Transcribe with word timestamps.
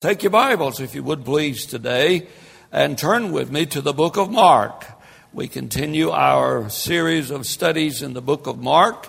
Take 0.00 0.22
your 0.22 0.30
Bibles, 0.30 0.78
if 0.78 0.94
you 0.94 1.02
would 1.02 1.24
please, 1.24 1.66
today, 1.66 2.28
and 2.70 2.96
turn 2.96 3.32
with 3.32 3.50
me 3.50 3.66
to 3.66 3.80
the 3.80 3.92
book 3.92 4.16
of 4.16 4.30
Mark. 4.30 4.86
We 5.32 5.48
continue 5.48 6.10
our 6.10 6.70
series 6.70 7.32
of 7.32 7.46
studies 7.46 8.00
in 8.00 8.12
the 8.12 8.22
book 8.22 8.46
of 8.46 8.60
Mark 8.60 9.08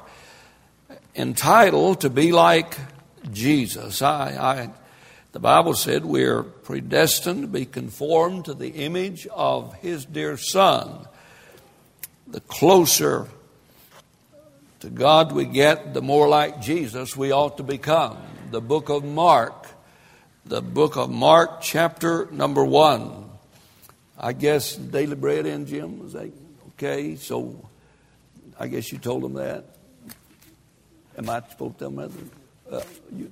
entitled 1.15 2.01
To 2.01 2.09
Be 2.09 2.31
Like 2.31 2.75
Jesus. 3.31 4.01
I, 4.01 4.29
I, 4.31 4.69
the 5.31 5.39
Bible 5.39 5.75
said 5.75 6.05
we're 6.05 6.41
predestined 6.41 7.43
to 7.43 7.47
be 7.47 7.67
conformed 7.67 8.45
to 8.45 8.55
the 8.55 8.69
image 8.69 9.27
of 9.27 9.75
His 9.75 10.05
dear 10.05 10.37
Son. 10.37 11.05
The 12.25 12.41
closer 12.41 13.27
to 14.79 14.89
God 14.89 15.33
we 15.33 15.45
get, 15.45 15.93
the 15.93 16.01
more 16.01 16.27
like 16.27 16.61
Jesus 16.61 17.15
we 17.15 17.31
ought 17.31 17.57
to 17.57 17.63
become. 17.63 18.17
The 18.49 18.59
book 18.59 18.89
of 18.89 19.03
Mark 19.03 19.58
the 20.49 20.61
book 20.63 20.97
of 20.97 21.11
Mark, 21.11 21.61
chapter 21.61 22.27
number 22.31 22.65
one. 22.65 23.29
I 24.17 24.33
guess 24.33 24.75
daily 24.75 25.15
bread 25.15 25.45
in, 25.45 25.67
Jim? 25.67 25.99
Was 25.99 26.13
that 26.13 26.31
okay? 26.69 27.15
So 27.17 27.69
I 28.59 28.67
guess 28.67 28.91
you 28.91 28.97
told 28.97 29.21
them 29.21 29.33
that. 29.33 29.63
Am 31.19 31.29
I 31.29 31.43
supposed 31.47 31.77
to 31.77 31.79
tell 31.79 31.91
them 31.91 32.31
that? 32.67 32.77
Uh, 32.77 32.83
you. 33.15 33.31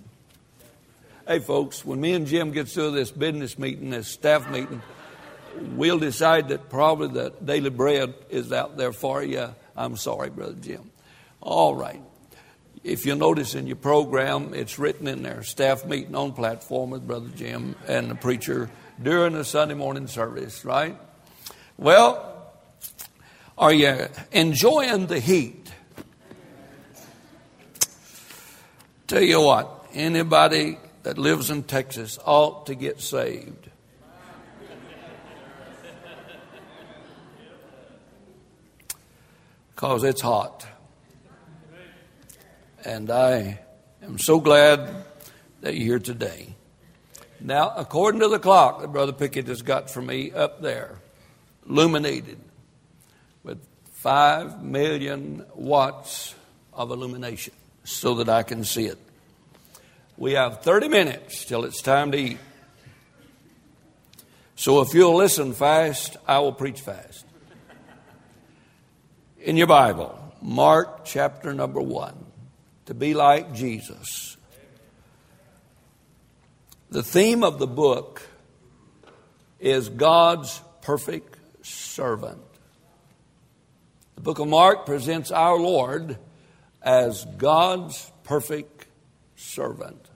Hey, 1.28 1.40
folks, 1.40 1.84
when 1.84 2.00
me 2.00 2.14
and 2.14 2.28
Jim 2.28 2.52
get 2.52 2.70
through 2.70 2.92
this 2.92 3.10
business 3.10 3.58
meeting, 3.58 3.90
this 3.90 4.08
staff 4.08 4.48
meeting, 4.52 4.84
we'll 5.72 5.98
decide 5.98 6.50
that 6.50 6.70
probably 6.70 7.08
the 7.08 7.34
daily 7.44 7.72
bread 7.72 8.14
is 8.30 8.54
out 8.54 8.78
there 8.78 8.94
for 8.94 9.24
you. 9.24 9.56
I'm 9.76 9.98
sorry, 9.98 10.30
Brother 10.30 10.54
Jim. 10.62 10.92
All 11.42 11.76
right. 11.76 12.02
If 12.88 13.06
you 13.06 13.16
notice 13.16 13.54
in 13.54 13.68
your 13.68 13.76
program, 13.76 14.54
it's 14.54 14.80
written 14.80 15.10
in 15.10 15.22
there 15.22 15.44
staff 15.44 15.86
meeting 15.86 16.16
on 16.16 16.32
platform 16.32 16.92
with 16.92 17.06
Brother 17.06 17.28
Jim 17.36 17.76
and 17.86 18.10
the 18.10 18.16
preacher 18.16 18.70
during 19.04 19.34
the 19.34 19.44
Sunday 19.44 19.74
morning 19.74 20.08
service, 20.08 20.64
right? 20.64 20.98
Well, 21.76 22.50
are 23.58 23.74
you 23.74 24.08
enjoying 24.32 25.08
the 25.08 25.20
heat? 25.20 25.70
Tell 29.08 29.22
you 29.22 29.42
what, 29.42 29.90
anybody 29.94 30.78
that 31.04 31.18
lives 31.18 31.50
in 31.50 31.64
Texas 31.64 32.18
ought 32.24 32.68
to 32.68 32.76
get 32.76 33.02
saved. 33.02 33.70
Because 39.76 40.06
it's 40.06 40.22
hot. 40.22 40.66
And 42.86 43.10
I 43.10 43.60
am 44.04 44.20
so 44.20 44.40
glad 44.40 45.04
that 45.62 45.76
you're 45.76 45.86
here 45.86 46.00
today. 46.00 46.54
Now, 47.40 47.74
according 47.76 48.22
to 48.22 48.28
the 48.28 48.40
clock 48.40 48.82
that 48.82 48.92
Brother 48.92 49.14
Pickett 49.14 49.48
has 49.48 49.62
got 49.62 49.90
for 49.90 50.02
me 50.02 50.32
up 50.32 50.62
there, 50.62 51.00
illuminated 51.68 52.40
with 53.44 53.60
five 53.94 54.64
million 54.64 55.46
watts 55.56 56.36
of 56.74 56.92
illumination 56.92 57.54
so 57.84 58.16
that 58.16 58.30
I 58.30 58.44
can 58.44 58.64
see 58.64 58.86
it. 58.86 59.00
We 60.18 60.34
have 60.34 60.62
30 60.62 60.88
minutes 60.88 61.46
till 61.46 61.64
it's 61.66 61.82
time 61.82 62.12
to 62.12 62.18
eat. 62.18 62.38
So 64.56 64.82
if 64.82 64.94
you'll 64.94 65.16
listen 65.16 65.54
fast, 65.54 66.18
I 66.28 66.40
will 66.40 66.54
preach 66.54 66.82
fast. 66.82 67.26
In 69.40 69.58
your 69.58 69.68
Bible, 69.68 70.18
Mark 70.42 71.06
chapter 71.06 71.54
number 71.54 71.82
one 71.82 72.27
to 72.88 72.94
be 72.94 73.14
like 73.14 73.54
Jesus. 73.54 74.38
The 76.90 77.04
theme 77.04 77.44
of 77.44 77.60
the 77.60 77.68
book 77.68 78.22
is 79.60 79.90
God's 79.90 80.62
perfect 80.82 81.38
servant. 81.66 82.42
The 84.16 84.22
book 84.22 84.40
of 84.40 84.48
Mark 84.48 84.86
presents 84.86 85.32
our 85.32 85.58
Lord 85.58 86.18
as 86.82 87.26
God's 87.38 88.10
perfect 88.24 88.88
servant. 89.36 90.08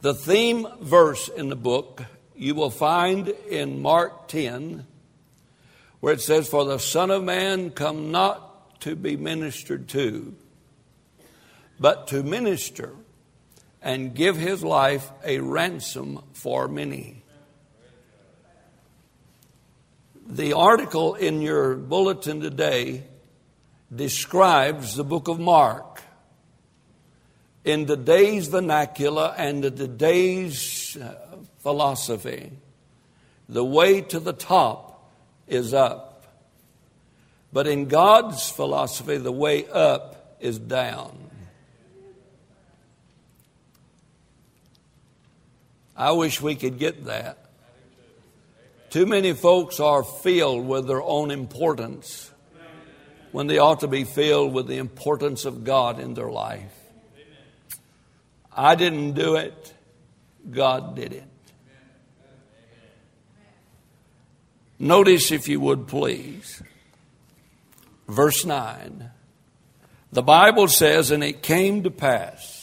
The 0.00 0.14
theme 0.14 0.68
verse 0.80 1.28
in 1.28 1.48
the 1.48 1.56
book 1.56 2.04
you 2.36 2.54
will 2.54 2.70
find 2.70 3.26
in 3.28 3.82
Mark 3.82 4.28
10, 4.28 4.86
where 5.98 6.14
it 6.14 6.20
says, 6.20 6.48
For 6.48 6.64
the 6.64 6.78
Son 6.78 7.10
of 7.10 7.24
Man 7.24 7.70
come 7.70 8.12
not 8.12 8.80
to 8.82 8.94
be 8.94 9.16
ministered 9.16 9.88
to, 9.88 10.36
but 11.80 12.08
to 12.08 12.22
minister 12.22 12.94
and 13.82 14.14
give 14.14 14.36
his 14.36 14.62
life 14.62 15.10
a 15.24 15.38
ransom 15.38 16.22
for 16.32 16.68
many. 16.68 17.22
The 20.26 20.52
article 20.52 21.14
in 21.14 21.40
your 21.40 21.74
bulletin 21.74 22.40
today 22.40 23.04
describes 23.94 24.94
the 24.94 25.04
book 25.04 25.28
of 25.28 25.40
Mark 25.40 26.02
in 27.64 27.86
today's 27.86 28.48
vernacular 28.48 29.34
and 29.36 29.62
today's 29.62 30.96
uh, 30.96 31.14
philosophy. 31.60 32.52
The 33.48 33.64
way 33.64 34.02
to 34.02 34.20
the 34.20 34.32
top 34.32 35.10
is 35.46 35.72
up. 35.72 36.26
But 37.52 37.66
in 37.66 37.86
God's 37.86 38.50
philosophy, 38.50 39.16
the 39.16 39.32
way 39.32 39.66
up 39.68 40.36
is 40.40 40.58
down. 40.58 41.27
I 45.98 46.12
wish 46.12 46.40
we 46.40 46.54
could 46.54 46.78
get 46.78 47.06
that. 47.06 47.38
Too 48.88 49.04
many 49.04 49.32
folks 49.32 49.80
are 49.80 50.04
filled 50.04 50.66
with 50.66 50.86
their 50.86 51.02
own 51.02 51.32
importance 51.32 52.30
when 53.32 53.48
they 53.48 53.58
ought 53.58 53.80
to 53.80 53.88
be 53.88 54.04
filled 54.04 54.54
with 54.54 54.68
the 54.68 54.78
importance 54.78 55.44
of 55.44 55.64
God 55.64 55.98
in 55.98 56.14
their 56.14 56.30
life. 56.30 56.72
I 58.56 58.76
didn't 58.76 59.12
do 59.12 59.34
it, 59.34 59.74
God 60.48 60.94
did 60.94 61.12
it. 61.12 61.24
Notice, 64.78 65.32
if 65.32 65.48
you 65.48 65.58
would 65.58 65.88
please, 65.88 66.62
verse 68.06 68.44
9. 68.44 69.10
The 70.12 70.22
Bible 70.22 70.68
says, 70.68 71.10
And 71.10 71.24
it 71.24 71.42
came 71.42 71.82
to 71.82 71.90
pass 71.90 72.57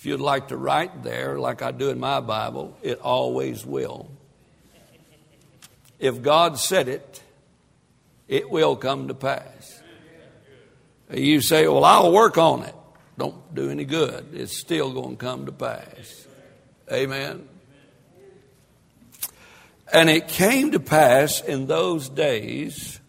if 0.00 0.06
you'd 0.06 0.18
like 0.18 0.48
to 0.48 0.56
write 0.56 1.02
there, 1.02 1.38
like 1.38 1.60
I 1.60 1.72
do 1.72 1.90
in 1.90 2.00
my 2.00 2.20
Bible, 2.20 2.74
it 2.80 3.00
always 3.00 3.66
will. 3.66 4.10
If 5.98 6.22
God 6.22 6.58
said 6.58 6.88
it, 6.88 7.22
it 8.26 8.48
will 8.48 8.76
come 8.76 9.08
to 9.08 9.14
pass. 9.14 9.82
You 11.12 11.42
say, 11.42 11.68
Well, 11.68 11.84
I'll 11.84 12.12
work 12.12 12.38
on 12.38 12.62
it. 12.62 12.74
Don't 13.18 13.54
do 13.54 13.68
any 13.68 13.84
good. 13.84 14.28
It's 14.32 14.56
still 14.56 14.90
going 14.90 15.18
to 15.18 15.22
come 15.22 15.44
to 15.44 15.52
pass. 15.52 16.26
Amen. 16.90 17.46
And 19.92 20.08
it 20.08 20.28
came 20.28 20.70
to 20.70 20.80
pass 20.80 21.42
in 21.42 21.66
those 21.66 22.08
days 22.08 23.00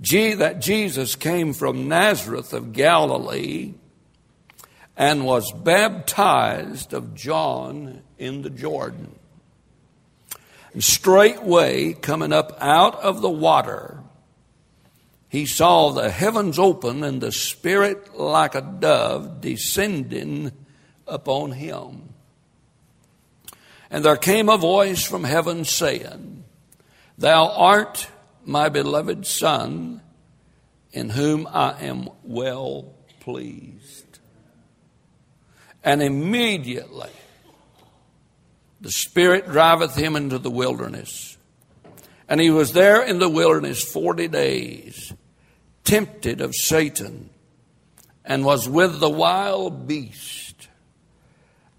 that 0.00 0.60
Jesus 0.60 1.14
came 1.14 1.52
from 1.52 1.86
Nazareth 1.86 2.52
of 2.52 2.72
Galilee 2.72 3.74
and 4.96 5.24
was 5.24 5.52
baptized 5.52 6.92
of 6.92 7.14
John 7.14 8.02
in 8.18 8.42
the 8.42 8.50
Jordan. 8.50 9.14
And 10.72 10.82
straightway, 10.82 11.92
coming 11.94 12.32
up 12.32 12.56
out 12.60 12.96
of 12.96 13.20
the 13.20 13.30
water, 13.30 14.00
he 15.28 15.46
saw 15.46 15.90
the 15.90 16.10
heavens 16.10 16.58
open 16.58 17.02
and 17.02 17.20
the 17.20 17.32
Spirit 17.32 18.16
like 18.16 18.54
a 18.54 18.60
dove 18.60 19.40
descending 19.40 20.52
upon 21.06 21.52
him. 21.52 22.14
And 23.90 24.04
there 24.04 24.16
came 24.16 24.48
a 24.48 24.56
voice 24.56 25.04
from 25.04 25.24
heaven 25.24 25.64
saying, 25.64 26.44
Thou 27.18 27.48
art 27.48 28.08
my 28.44 28.68
beloved 28.68 29.26
Son, 29.26 30.02
in 30.92 31.10
whom 31.10 31.46
I 31.48 31.80
am 31.80 32.08
well 32.22 32.94
pleased. 33.20 34.03
And 35.84 36.02
immediately 36.02 37.10
the 38.80 38.90
Spirit 38.90 39.46
driveth 39.46 39.94
him 39.94 40.16
into 40.16 40.38
the 40.38 40.50
wilderness. 40.50 41.36
And 42.28 42.40
he 42.40 42.50
was 42.50 42.72
there 42.72 43.02
in 43.02 43.18
the 43.18 43.28
wilderness 43.28 43.84
40 43.84 44.28
days, 44.28 45.12
tempted 45.84 46.40
of 46.40 46.54
Satan, 46.54 47.28
and 48.24 48.44
was 48.44 48.66
with 48.66 48.98
the 48.98 49.10
wild 49.10 49.86
beast. 49.86 50.68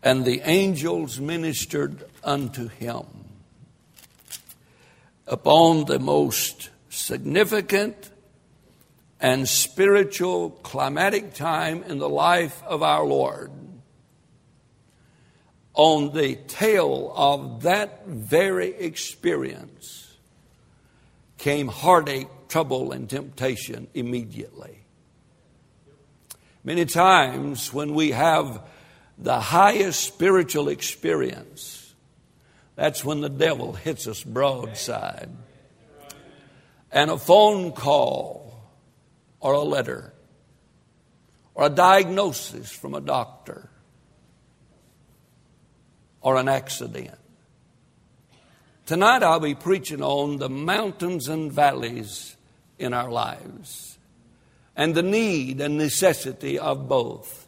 And 0.04 0.24
the 0.24 0.42
angels 0.46 1.20
ministered 1.20 2.04
unto 2.24 2.68
him. 2.68 3.06
Upon 5.28 5.86
the 5.86 5.98
most 5.98 6.70
significant 6.90 8.12
and 9.20 9.50
spiritual 9.50 10.52
climatic 10.52 11.34
time 11.34 11.82
in 11.84 11.98
the 11.98 12.10
life 12.10 12.62
of 12.64 12.84
our 12.84 13.04
Lord 13.04 13.52
on 15.76 16.14
the 16.14 16.36
tail 16.36 17.14
of 17.16 17.64
that 17.64 18.08
very 18.08 18.74
experience 18.74 20.14
came 21.38 21.68
heartache, 21.68 22.30
trouble, 22.48 22.94
and 22.94 23.10
temptation 23.10 23.88
immediately. 23.94 24.80
Many 26.64 26.86
times 26.86 27.74
when 27.74 27.94
we 27.94 28.12
have 28.12 28.66
the 29.18 29.40
highest 29.40 30.02
spiritual 30.02 30.70
experience, 30.70 31.94
that's 32.76 33.04
when 33.04 33.22
the 33.22 33.30
devil 33.30 33.74
hits 33.74 34.08
us 34.08 34.24
broadside. 34.24 35.30
And 36.92 37.12
a 37.12 37.18
phone 37.18 37.74
call 37.74 38.60
or 39.42 39.54
a 39.54 39.62
letter 39.62 40.14
or 41.54 41.66
a 41.66 41.70
diagnosis 41.70 42.72
from 42.72 42.94
a 42.94 43.02
doctor 43.02 43.70
or 46.26 46.38
an 46.38 46.50
accident. 46.50 47.12
Tonight 48.88 49.22
I'll 49.22 49.40
be 49.40 49.54
preaching 49.54 50.02
on 50.02 50.38
the 50.38 50.50
mountains 50.50 51.28
and 51.28 51.52
valleys 51.52 52.36
in 52.80 52.96
our 52.96 53.12
lives 53.12 54.00
and 54.76 54.96
the 54.96 55.04
need 55.04 55.62
and 55.62 55.78
necessity 55.78 56.58
of 56.58 56.90
both. 56.90 57.48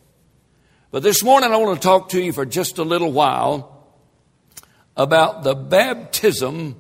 But 0.92 1.02
this 1.02 1.24
morning 1.24 1.52
I 1.52 1.58
want 1.58 1.82
to 1.82 1.86
talk 1.86 2.10
to 2.10 2.22
you 2.22 2.32
for 2.32 2.46
just 2.46 2.78
a 2.78 2.84
little 2.84 3.12
while 3.12 3.88
about 4.96 5.44
the 5.44 5.56
baptism 5.56 6.80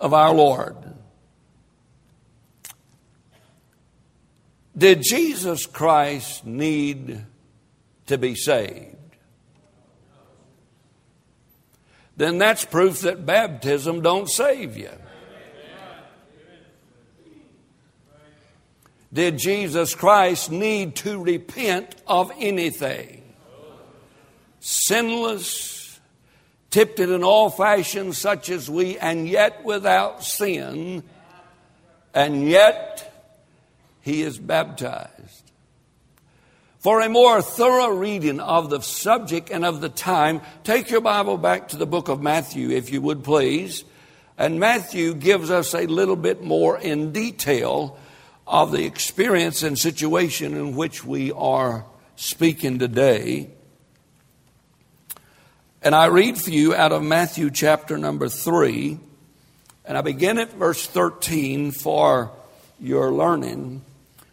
of 0.00 0.12
our 0.12 0.34
Lord. 0.34 0.76
Did 4.76 5.02
Jesus 5.08 5.66
Christ 5.66 6.44
need 6.44 7.24
to 8.06 8.18
be 8.18 8.34
saved? 8.34 8.96
Then 12.20 12.36
that's 12.36 12.66
proof 12.66 13.00
that 13.00 13.24
baptism 13.24 14.02
don't 14.02 14.28
save 14.28 14.76
you. 14.76 14.90
Did 19.10 19.38
Jesus 19.38 19.94
Christ 19.94 20.50
need 20.50 20.96
to 20.96 21.18
repent 21.18 21.94
of 22.06 22.30
anything? 22.36 23.22
Sinless, 24.60 25.98
tipped 26.68 27.00
in 27.00 27.24
all 27.24 27.48
fashions 27.48 28.18
such 28.18 28.50
as 28.50 28.68
we, 28.68 28.98
and 28.98 29.26
yet 29.26 29.64
without 29.64 30.22
sin, 30.22 31.02
and 32.12 32.46
yet 32.46 33.32
he 34.02 34.20
is 34.20 34.38
baptized. 34.38 35.39
For 36.80 37.02
a 37.02 37.10
more 37.10 37.42
thorough 37.42 37.90
reading 37.90 38.40
of 38.40 38.70
the 38.70 38.80
subject 38.80 39.50
and 39.50 39.66
of 39.66 39.82
the 39.82 39.90
time, 39.90 40.40
take 40.64 40.90
your 40.90 41.02
Bible 41.02 41.36
back 41.36 41.68
to 41.68 41.76
the 41.76 41.84
book 41.84 42.08
of 42.08 42.22
Matthew, 42.22 42.70
if 42.70 42.90
you 42.90 43.02
would 43.02 43.22
please. 43.22 43.84
And 44.38 44.58
Matthew 44.58 45.12
gives 45.12 45.50
us 45.50 45.74
a 45.74 45.86
little 45.86 46.16
bit 46.16 46.42
more 46.42 46.78
in 46.78 47.12
detail 47.12 47.98
of 48.46 48.72
the 48.72 48.86
experience 48.86 49.62
and 49.62 49.78
situation 49.78 50.54
in 50.54 50.74
which 50.74 51.04
we 51.04 51.32
are 51.32 51.84
speaking 52.16 52.78
today. 52.78 53.50
And 55.82 55.94
I 55.94 56.06
read 56.06 56.38
for 56.38 56.48
you 56.48 56.74
out 56.74 56.92
of 56.92 57.02
Matthew 57.02 57.50
chapter 57.50 57.98
number 57.98 58.30
3, 58.30 58.98
and 59.84 59.98
I 59.98 60.00
begin 60.00 60.38
at 60.38 60.54
verse 60.54 60.86
13 60.86 61.72
for 61.72 62.32
your 62.80 63.12
learning. 63.12 63.82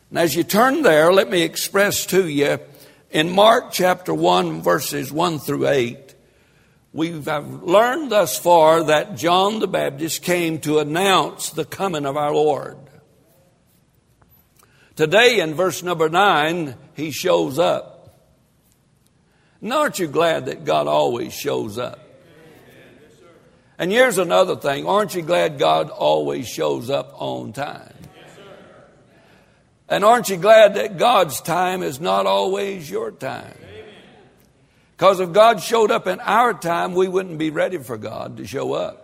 And 0.10 0.20
as 0.20 0.36
you 0.36 0.44
turn 0.44 0.84
there, 0.84 1.12
let 1.12 1.30
me 1.30 1.42
express 1.42 2.06
to 2.08 2.28
you 2.28 2.60
in 3.10 3.30
Mark 3.30 3.72
chapter 3.72 4.14
1, 4.14 4.62
verses 4.62 5.12
1 5.12 5.40
through 5.40 5.68
8, 5.68 6.16
we've 6.92 7.26
learned 7.26 8.12
thus 8.12 8.38
far 8.38 8.84
that 8.84 9.16
John 9.16 9.60
the 9.60 9.68
Baptist 9.68 10.24
came 10.24 10.60
to 10.60 10.80
announce 10.80 11.52
the 11.52 11.64
coming 11.64 12.06
of 12.06 12.18
our 12.18 12.34
Lord. 12.34 12.78
Today, 14.98 15.40
in 15.40 15.54
verse 15.54 15.84
number 15.84 16.10
9, 16.10 16.76
he 16.96 17.12
shows 17.12 17.60
up. 17.60 17.94
Aren't 19.64 20.00
you 20.00 20.08
glad 20.08 20.48
that 20.48 20.66
God 20.66 20.88
always 20.88 21.34
shows 21.34 21.78
up? 21.78 22.00
And 23.80 23.92
here's 23.92 24.18
another 24.18 24.56
thing. 24.56 24.86
Aren't 24.86 25.16
you 25.16 25.22
glad 25.22 25.60
God 25.60 25.92
always 25.92 26.48
shows 26.48 26.90
up 26.90 27.14
on 27.22 27.54
time? 27.54 27.97
And 29.90 30.04
aren't 30.04 30.30
you 30.30 30.38
glad 30.38 30.76
that 30.76 30.98
God's 30.98 31.40
time 31.42 31.82
is 31.82 32.00
not 32.00 32.26
always 32.26 32.90
your 32.90 33.12
time? 33.12 33.56
Because 34.98 35.20
if 35.20 35.32
God 35.32 35.62
showed 35.62 35.92
up 35.92 36.08
in 36.08 36.20
our 36.20 36.54
time, 36.54 36.94
we 36.94 37.08
wouldn't 37.08 37.38
be 37.38 37.52
ready 37.52 37.78
for 37.78 37.98
God 37.98 38.38
to 38.38 38.48
show 38.48 38.74
up. 38.74 39.04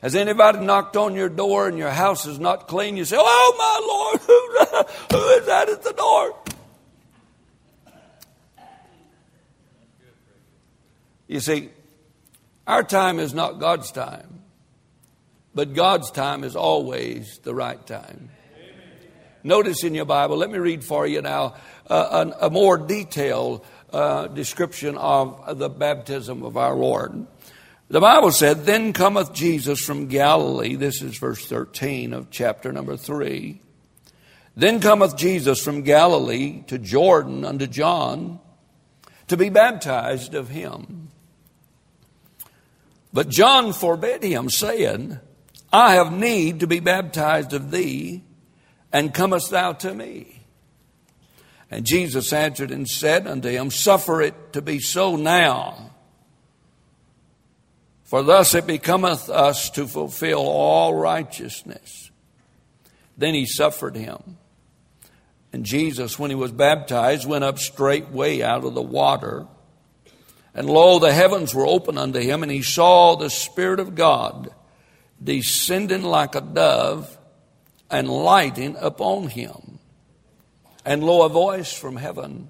Has 0.00 0.16
anybody 0.16 0.58
knocked 0.60 0.96
on 0.96 1.14
your 1.14 1.28
door 1.28 1.68
and 1.68 1.78
your 1.78 1.90
house 1.90 2.26
is 2.26 2.40
not 2.40 2.66
clean? 2.66 2.96
You 2.96 3.04
say, 3.04 3.16
Oh 3.18 3.54
my 3.56 3.86
Lord, 3.86 4.20
who, 5.10 5.16
who 5.16 5.28
is 5.34 5.46
that 5.46 5.68
at 5.68 5.82
the 5.82 5.92
door? 5.92 6.36
You 11.28 11.38
see, 11.38 11.70
our 12.66 12.82
time 12.82 13.20
is 13.20 13.32
not 13.32 13.60
God's 13.60 13.92
time, 13.92 14.42
but 15.54 15.72
God's 15.72 16.10
time 16.10 16.44
is 16.44 16.56
always 16.56 17.38
the 17.42 17.54
right 17.54 17.86
time. 17.86 18.30
Notice 19.44 19.82
in 19.82 19.94
your 19.94 20.04
Bible, 20.04 20.36
let 20.36 20.50
me 20.50 20.58
read 20.58 20.84
for 20.84 21.06
you 21.06 21.20
now 21.20 21.56
uh, 21.90 22.26
a, 22.40 22.46
a, 22.46 22.50
more 22.50 22.78
detailed 22.78 23.64
uh, 23.92 24.28
description 24.28 24.96
of 24.96 25.58
the 25.58 25.68
baptism 25.68 26.44
of 26.44 26.56
our 26.56 26.74
Lord. 26.74 27.26
The 27.88 28.00
Bible 28.00 28.30
said, 28.30 28.64
Then 28.64 28.92
cometh 28.92 29.32
Jesus 29.32 29.84
from 29.84 30.06
Galilee. 30.06 30.76
This 30.76 31.02
is 31.02 31.18
verse 31.18 31.44
13 31.46 32.12
of 32.12 32.30
chapter 32.30 32.72
number 32.72 32.96
3. 32.96 33.60
Then 34.56 34.80
cometh 34.80 35.16
Jesus 35.16 35.62
from 35.62 35.82
Galilee 35.82 36.62
to 36.68 36.78
Jordan 36.78 37.44
unto 37.44 37.66
John 37.66 38.38
to 39.28 39.36
be 39.36 39.48
baptized 39.48 40.34
of 40.34 40.50
him. 40.50 41.08
But 43.12 43.28
John 43.28 43.72
forbade 43.72 44.22
him, 44.22 44.48
saying, 44.48 45.18
I 45.72 45.94
have 45.94 46.12
need 46.12 46.60
to 46.60 46.66
be 46.66 46.80
baptized 46.80 47.52
of 47.52 47.70
thee 47.70 48.22
and 48.92 49.12
comest 49.14 49.50
thou 49.50 49.72
to 49.72 49.94
me? 49.94 50.42
And 51.70 51.86
Jesus 51.86 52.32
answered 52.32 52.70
and 52.70 52.86
said 52.86 53.26
unto 53.26 53.48
him, 53.48 53.70
Suffer 53.70 54.20
it 54.20 54.52
to 54.52 54.60
be 54.60 54.78
so 54.78 55.16
now. 55.16 55.92
For 58.04 58.22
thus 58.22 58.54
it 58.54 58.66
becometh 58.66 59.30
us 59.30 59.70
to 59.70 59.86
fulfill 59.86 60.40
all 60.40 60.94
righteousness. 60.94 62.10
Then 63.16 63.32
he 63.32 63.46
suffered 63.46 63.96
him. 63.96 64.36
And 65.50 65.64
Jesus, 65.64 66.18
when 66.18 66.30
he 66.30 66.34
was 66.34 66.52
baptized, 66.52 67.26
went 67.26 67.44
up 67.44 67.58
straightway 67.58 68.42
out 68.42 68.64
of 68.64 68.74
the 68.74 68.82
water. 68.82 69.46
And 70.54 70.68
lo, 70.68 70.98
the 70.98 71.12
heavens 71.12 71.54
were 71.54 71.66
opened 71.66 71.98
unto 71.98 72.20
him, 72.20 72.42
and 72.42 72.52
he 72.52 72.62
saw 72.62 73.16
the 73.16 73.30
Spirit 73.30 73.80
of 73.80 73.94
God 73.94 74.50
descending 75.22 76.02
like 76.02 76.34
a 76.34 76.42
dove 76.42 77.16
and 77.92 78.08
lighting 78.08 78.76
upon 78.80 79.28
him. 79.28 79.78
And 80.84 81.04
lo, 81.04 81.22
a 81.22 81.28
voice 81.28 81.72
from 81.72 81.96
heaven 81.96 82.48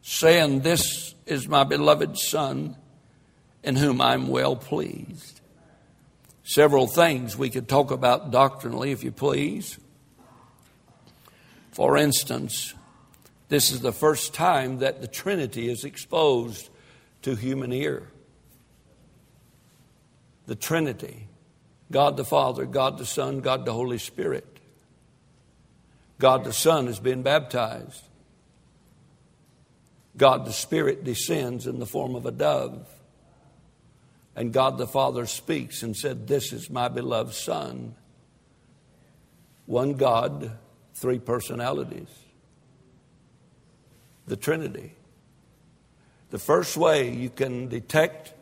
saying, 0.00 0.60
This 0.60 1.14
is 1.26 1.48
my 1.48 1.64
beloved 1.64 2.16
Son, 2.16 2.76
in 3.62 3.76
whom 3.76 4.00
I'm 4.00 4.28
well 4.28 4.56
pleased. 4.56 5.40
Several 6.44 6.86
things 6.86 7.36
we 7.36 7.50
could 7.50 7.68
talk 7.68 7.90
about 7.90 8.30
doctrinally, 8.30 8.92
if 8.92 9.04
you 9.04 9.12
please. 9.12 9.78
For 11.72 11.96
instance, 11.96 12.74
this 13.48 13.70
is 13.70 13.80
the 13.80 13.92
first 13.92 14.32
time 14.32 14.78
that 14.78 15.00
the 15.00 15.06
Trinity 15.08 15.68
is 15.68 15.84
exposed 15.84 16.70
to 17.22 17.34
human 17.34 17.72
ear. 17.72 18.08
The 20.46 20.56
Trinity 20.56 21.28
God 21.92 22.16
the 22.16 22.24
Father, 22.24 22.64
God 22.64 22.98
the 22.98 23.06
Son, 23.06 23.40
God 23.40 23.64
the 23.66 23.72
Holy 23.72 23.98
Spirit. 23.98 24.51
God 26.22 26.44
the 26.44 26.52
Son 26.52 26.86
has 26.86 27.00
been 27.00 27.24
baptized. 27.24 28.00
God 30.16 30.46
the 30.46 30.52
Spirit 30.52 31.02
descends 31.02 31.66
in 31.66 31.80
the 31.80 31.84
form 31.84 32.14
of 32.14 32.26
a 32.26 32.30
dove. 32.30 32.88
And 34.36 34.52
God 34.52 34.78
the 34.78 34.86
Father 34.86 35.26
speaks 35.26 35.82
and 35.82 35.96
said, 35.96 36.28
This 36.28 36.52
is 36.52 36.70
my 36.70 36.86
beloved 36.86 37.34
Son. 37.34 37.96
One 39.66 39.94
God, 39.94 40.52
three 40.94 41.18
personalities. 41.18 42.06
The 44.28 44.36
Trinity. 44.36 44.92
The 46.30 46.38
first 46.38 46.76
way 46.76 47.10
you 47.10 47.30
can 47.30 47.66
detect 47.66 48.32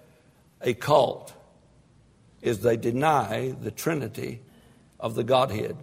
a 0.61 0.75
cult 0.75 1.33
is 2.43 2.61
they 2.61 2.77
deny 2.77 3.55
the 3.59 3.71
Trinity 3.71 4.43
of 4.99 5.15
the 5.15 5.25
Godhead. 5.25 5.79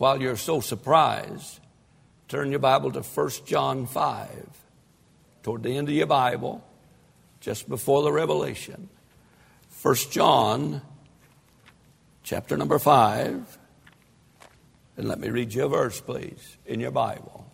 While 0.00 0.20
you're 0.20 0.36
so 0.36 0.60
surprised 0.60 1.60
Turn 2.30 2.50
your 2.50 2.60
Bible 2.60 2.92
to 2.92 3.00
1 3.00 3.30
John 3.44 3.88
5, 3.88 4.28
toward 5.42 5.64
the 5.64 5.76
end 5.76 5.88
of 5.88 5.94
your 5.96 6.06
Bible, 6.06 6.64
just 7.40 7.68
before 7.68 8.04
the 8.04 8.12
Revelation. 8.12 8.88
1 9.82 9.94
John, 10.12 10.80
chapter 12.22 12.56
number 12.56 12.78
5. 12.78 13.58
And 14.96 15.08
let 15.08 15.18
me 15.18 15.28
read 15.28 15.52
you 15.52 15.64
a 15.64 15.68
verse, 15.68 16.00
please, 16.00 16.56
in 16.66 16.78
your 16.78 16.92
Bible. 16.92 17.50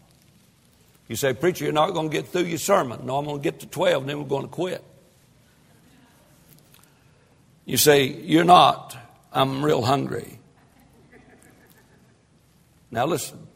You 1.08 1.16
say, 1.16 1.32
Preacher, 1.32 1.64
you're 1.64 1.72
not 1.72 1.94
going 1.94 2.10
to 2.10 2.12
get 2.14 2.28
through 2.28 2.42
your 2.42 2.58
sermon. 2.58 3.06
No, 3.06 3.16
I'm 3.16 3.24
going 3.24 3.38
to 3.38 3.42
get 3.42 3.60
to 3.60 3.66
12, 3.66 4.02
and 4.02 4.10
then 4.10 4.18
we're 4.18 4.28
going 4.28 4.42
to 4.42 4.48
quit. 4.48 4.84
You 7.64 7.78
say, 7.78 8.04
You're 8.04 8.44
not. 8.44 8.94
I'm 9.32 9.64
real 9.64 9.80
hungry. 9.80 10.38
Now, 12.90 13.06
listen. 13.06 13.46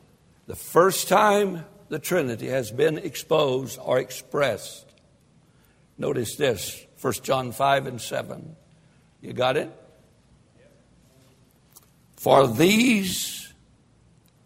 The 0.47 0.57
first 0.57 1.09
time 1.09 1.65
the 1.89 1.99
Trinity 2.01 2.49
has 2.49 2.71
been 2.73 2.99
exposed 2.99 3.79
or 3.81 3.99
expressed, 3.99 4.87
notice 5.97 6.37
this 6.37 6.85
1 7.01 7.13
John 7.23 7.53
5 7.53 7.87
and 7.87 8.01
7. 8.01 8.57
You 9.21 9.33
got 9.33 9.57
it? 9.57 9.71
For 12.17 12.49
these, 12.49 13.53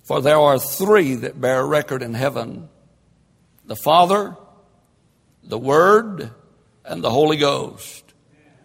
for 0.03 0.21
there 0.21 0.39
are 0.39 0.59
three 0.59 1.15
that 1.17 1.41
bear 1.41 1.67
record 1.67 2.03
in 2.03 2.15
heaven 2.15 2.69
the 3.67 3.77
Father, 3.77 4.37
the 5.43 5.59
Word, 5.59 6.31
and 6.85 7.03
the 7.03 7.11
Holy 7.11 7.39
Ghost. 7.39 8.05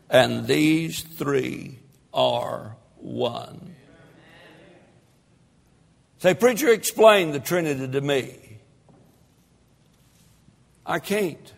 And 0.10 0.46
these 0.46 1.02
three 1.02 1.80
are 2.14 2.76
one. 2.98 3.69
Say, 6.20 6.34
preacher, 6.34 6.68
explain 6.70 7.32
the 7.32 7.40
Trinity 7.40 7.88
to 7.88 8.02
me. 8.02 8.36
I 10.86 11.00
can't. 11.00 11.54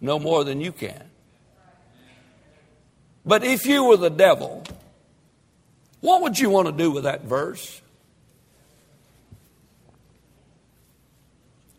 No 0.00 0.18
more 0.18 0.44
than 0.44 0.60
you 0.60 0.72
can. 0.72 1.02
But 3.26 3.44
if 3.44 3.66
you 3.66 3.84
were 3.84 3.96
the 3.96 4.10
devil, 4.10 4.62
what 6.00 6.22
would 6.22 6.38
you 6.38 6.48
want 6.48 6.66
to 6.66 6.72
do 6.72 6.90
with 6.90 7.04
that 7.04 7.24
verse? 7.24 7.82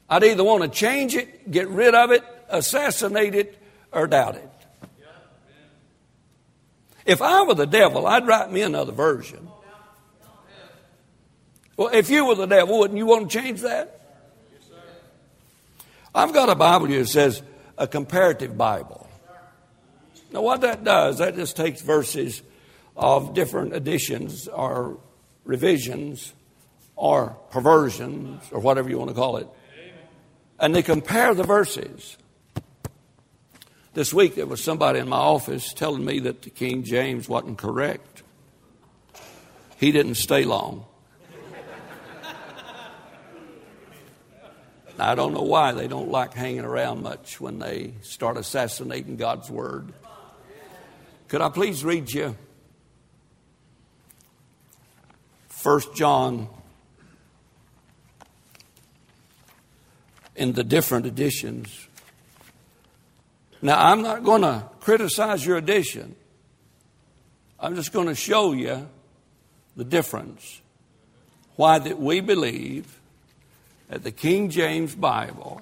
I'd 0.10 0.24
either 0.24 0.44
want 0.44 0.64
to 0.64 0.70
change 0.70 1.16
it, 1.16 1.50
get 1.50 1.70
rid 1.70 1.96
of 1.96 2.12
it, 2.12 2.24
assassinate 2.50 3.36
it, 3.36 3.58
or 3.92 4.08
doubt 4.08 4.36
it. 4.36 4.50
If 7.06 7.22
I 7.22 7.44
were 7.44 7.56
the 7.56 7.66
devil, 7.66 8.06
I'd 8.06 8.28
write 8.28 8.52
me 8.52 8.62
another 8.62 8.92
version. 8.92 9.49
Well, 11.80 11.92
if 11.94 12.10
you 12.10 12.26
were 12.26 12.36
the 12.36 12.46
devil, 12.46 12.80
wouldn't 12.80 12.98
you 12.98 13.06
want 13.06 13.32
to 13.32 13.40
change 13.40 13.62
that? 13.62 14.02
I've 16.14 16.34
got 16.34 16.50
a 16.50 16.56
Bible 16.56 16.88
here 16.88 17.00
that 17.00 17.08
says 17.08 17.42
a 17.78 17.88
comparative 17.88 18.58
Bible. 18.58 19.10
Now, 20.34 20.42
what 20.42 20.60
that 20.60 20.84
does, 20.84 21.20
that 21.20 21.38
just 21.38 21.56
takes 21.56 21.80
verses 21.82 22.42
of 22.98 23.34
different 23.34 23.74
editions 23.74 24.50
or 24.50 24.98
revisions 25.46 26.34
or 26.98 27.38
perversions 27.50 28.44
or 28.52 28.60
whatever 28.60 28.90
you 28.90 28.98
want 28.98 29.12
to 29.12 29.16
call 29.16 29.38
it, 29.38 29.48
and 30.60 30.76
they 30.76 30.84
compare 30.84 31.34
the 31.34 31.46
verses. 31.46 32.18
This 33.94 34.14
week, 34.14 34.36
there 34.36 34.48
was 34.48 34.62
somebody 34.62 35.00
in 35.00 35.08
my 35.08 35.16
office 35.16 35.72
telling 35.72 36.04
me 36.04 36.20
that 36.20 36.42
the 36.42 36.50
King 36.50 36.84
James 36.84 37.30
wasn't 37.30 37.58
correct. 37.58 38.22
He 39.78 39.94
didn't 39.94 40.16
stay 40.16 40.44
long. 40.44 40.84
I 45.02 45.16
don't 45.16 45.34
know 45.34 45.44
why 45.44 45.72
they 45.72 45.88
don't 45.88 46.10
like 46.10 46.34
hanging 46.34 46.66
around 46.66 47.04
much 47.04 47.40
when 47.40 47.60
they 47.60 47.94
start 48.02 48.38
assassinating 48.38 49.18
God's 49.18 49.50
Word. 49.50 49.94
Could 51.28 51.42
I 51.42 51.50
please 51.50 51.84
read 51.84 52.12
you 52.12 52.36
1 55.62 55.82
John 55.96 56.48
in 60.36 60.54
the 60.54 60.64
different 60.64 61.06
editions? 61.06 61.88
Now, 63.62 63.92
I'm 63.92 64.02
not 64.02 64.24
going 64.24 64.42
to 64.42 64.64
criticize 64.80 65.46
your 65.46 65.58
edition. 65.58 66.16
I'm 67.60 67.76
just 67.76 67.92
going 67.92 68.08
to 68.08 68.16
show 68.16 68.54
you 68.54 68.88
the 69.76 69.84
difference. 69.84 70.62
Why 71.58 71.78
that 71.78 72.00
we 72.00 72.22
believe 72.22 72.99
that 73.90 74.04
the 74.04 74.12
King 74.12 74.50
James 74.50 74.96
Bible 74.96 75.62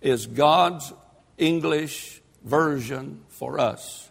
is 0.00 0.26
God's 0.26 0.92
English 1.38 2.20
version 2.44 3.22
for 3.28 3.58
us. 3.58 4.08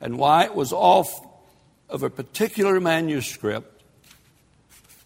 And 0.00 0.18
why 0.18 0.44
it 0.44 0.54
was 0.54 0.72
off 0.72 1.12
of 1.88 2.02
a 2.02 2.10
particular 2.10 2.80
manuscript 2.80 3.82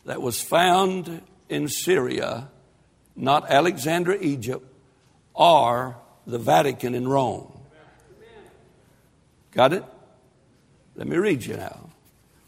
that 0.04 0.22
was 0.22 0.40
found 0.40 1.22
in 1.48 1.68
Syria, 1.68 2.48
not 3.14 3.50
Alexandria, 3.50 4.20
Egypt, 4.20 4.64
or 5.34 5.96
the 6.26 6.38
Vatican 6.38 6.94
in 6.94 7.08
Rome. 7.08 7.52
Got 9.52 9.72
it? 9.72 9.84
Let 10.94 11.06
me 11.08 11.16
read 11.16 11.44
you 11.44 11.56
now 11.56 11.90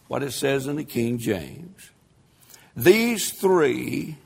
what 0.08 0.22
it 0.22 0.32
says 0.32 0.66
in 0.66 0.76
the 0.76 0.84
King 0.84 1.18
James. 1.18 1.90
These 2.78 3.32
three, 3.32 4.16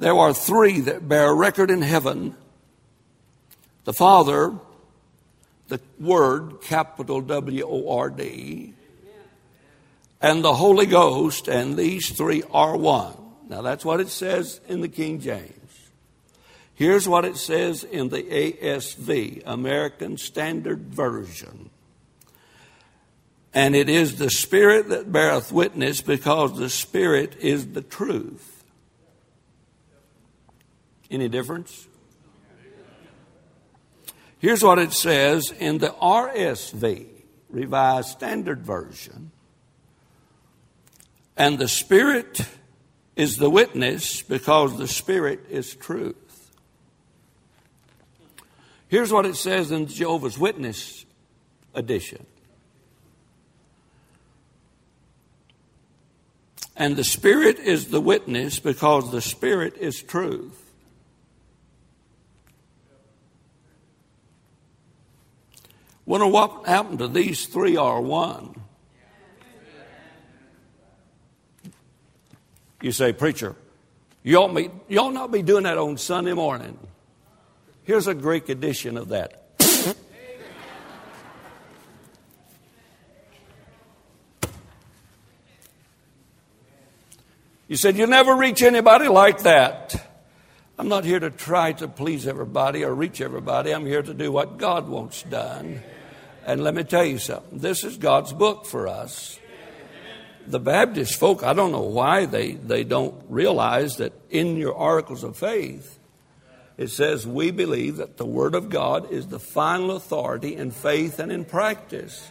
there 0.00 0.12
are 0.12 0.34
three 0.34 0.80
that 0.80 1.08
bear 1.08 1.32
record 1.32 1.70
in 1.70 1.82
heaven 1.82 2.34
the 3.84 3.92
Father, 3.92 4.54
the 5.68 5.80
Word, 6.00 6.62
capital 6.62 7.20
W 7.20 7.64
O 7.64 7.96
R 7.96 8.10
D, 8.10 8.74
and 10.20 10.42
the 10.42 10.54
Holy 10.54 10.86
Ghost, 10.86 11.46
and 11.46 11.76
these 11.76 12.10
three 12.10 12.42
are 12.50 12.76
one. 12.76 13.16
Now 13.48 13.62
that's 13.62 13.84
what 13.84 14.00
it 14.00 14.08
says 14.08 14.60
in 14.66 14.80
the 14.80 14.88
King 14.88 15.20
James. 15.20 15.52
Here's 16.74 17.08
what 17.08 17.24
it 17.24 17.36
says 17.36 17.84
in 17.84 18.08
the 18.08 18.24
ASV, 18.24 19.44
American 19.46 20.18
Standard 20.18 20.86
Version. 20.88 21.70
And 23.54 23.76
it 23.76 23.88
is 23.88 24.16
the 24.16 24.30
Spirit 24.30 24.88
that 24.88 25.12
beareth 25.12 25.52
witness 25.52 26.00
because 26.00 26.58
the 26.58 26.70
Spirit 26.70 27.36
is 27.40 27.72
the 27.72 27.82
truth. 27.82 28.64
Any 31.10 31.28
difference? 31.28 31.86
Here's 34.38 34.62
what 34.62 34.78
it 34.78 34.92
says 34.92 35.52
in 35.52 35.78
the 35.78 35.90
RSV, 35.90 37.06
Revised 37.50 38.08
Standard 38.08 38.62
Version. 38.62 39.30
And 41.36 41.58
the 41.58 41.68
Spirit 41.68 42.46
is 43.14 43.36
the 43.36 43.50
witness 43.50 44.22
because 44.22 44.78
the 44.78 44.88
Spirit 44.88 45.44
is 45.50 45.74
truth. 45.74 46.16
Here's 48.88 49.12
what 49.12 49.26
it 49.26 49.36
says 49.36 49.70
in 49.70 49.86
Jehovah's 49.86 50.38
Witness 50.38 51.04
edition. 51.74 52.26
And 56.76 56.96
the 56.96 57.04
Spirit 57.04 57.58
is 57.58 57.88
the 57.88 58.00
witness 58.00 58.58
because 58.58 59.10
the 59.10 59.20
Spirit 59.20 59.76
is 59.76 60.02
truth. 60.02 60.58
Wonder 66.06 66.26
what 66.26 66.66
happened 66.66 66.98
to 66.98 67.08
these 67.08 67.46
three 67.46 67.76
are 67.76 68.00
one. 68.00 68.60
You 72.80 72.90
say, 72.90 73.12
preacher, 73.12 73.54
you 74.24 74.36
ought, 74.38 74.52
be, 74.54 74.68
you 74.88 74.98
ought 74.98 75.14
not 75.14 75.30
be 75.30 75.42
doing 75.42 75.62
that 75.64 75.78
on 75.78 75.96
Sunday 75.98 76.32
morning. 76.32 76.76
Here's 77.84 78.08
a 78.08 78.14
Greek 78.14 78.48
edition 78.48 78.96
of 78.96 79.08
that. 79.08 79.41
You 87.72 87.78
said, 87.78 87.96
You'll 87.96 88.08
never 88.08 88.36
reach 88.36 88.60
anybody 88.60 89.08
like 89.08 89.44
that. 89.44 89.96
I'm 90.78 90.88
not 90.88 91.06
here 91.06 91.18
to 91.18 91.30
try 91.30 91.72
to 91.72 91.88
please 91.88 92.26
everybody 92.26 92.84
or 92.84 92.94
reach 92.94 93.22
everybody. 93.22 93.70
I'm 93.70 93.86
here 93.86 94.02
to 94.02 94.12
do 94.12 94.30
what 94.30 94.58
God 94.58 94.90
wants 94.90 95.22
done. 95.22 95.80
And 96.44 96.62
let 96.62 96.74
me 96.74 96.84
tell 96.84 97.06
you 97.06 97.16
something 97.16 97.60
this 97.60 97.82
is 97.82 97.96
God's 97.96 98.34
book 98.34 98.66
for 98.66 98.88
us. 98.88 99.38
The 100.46 100.60
Baptist 100.60 101.18
folk, 101.18 101.42
I 101.42 101.54
don't 101.54 101.72
know 101.72 101.80
why 101.80 102.26
they, 102.26 102.52
they 102.52 102.84
don't 102.84 103.14
realize 103.30 103.96
that 103.96 104.12
in 104.28 104.58
your 104.58 104.76
articles 104.76 105.24
of 105.24 105.38
faith, 105.38 105.98
it 106.76 106.88
says, 106.88 107.26
We 107.26 107.52
believe 107.52 107.96
that 107.96 108.18
the 108.18 108.26
Word 108.26 108.54
of 108.54 108.68
God 108.68 109.10
is 109.10 109.28
the 109.28 109.40
final 109.40 109.92
authority 109.92 110.56
in 110.56 110.72
faith 110.72 111.18
and 111.18 111.32
in 111.32 111.46
practice. 111.46 112.30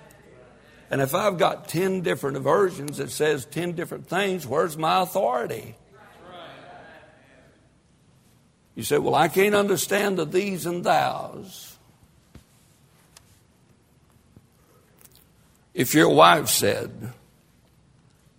And 0.92 1.00
if 1.00 1.16
I've 1.16 1.38
got 1.38 1.70
10 1.70 2.02
different 2.02 2.38
versions 2.40 2.98
that 2.98 3.12
says 3.12 3.46
10 3.46 3.72
different 3.72 4.08
things, 4.08 4.46
where's 4.46 4.78
my 4.78 5.02
authority? 5.02 5.78
You 8.76 8.84
say, 8.84 8.98
well, 8.98 9.16
I 9.16 9.30
can't 9.30 9.56
understand 9.56 10.18
the 10.18 10.26
these 10.26 10.66
and 10.66 10.84
thous. 10.84 11.78
If 15.74 15.94
your 15.94 16.10
wife 16.10 16.50
said, 16.50 17.14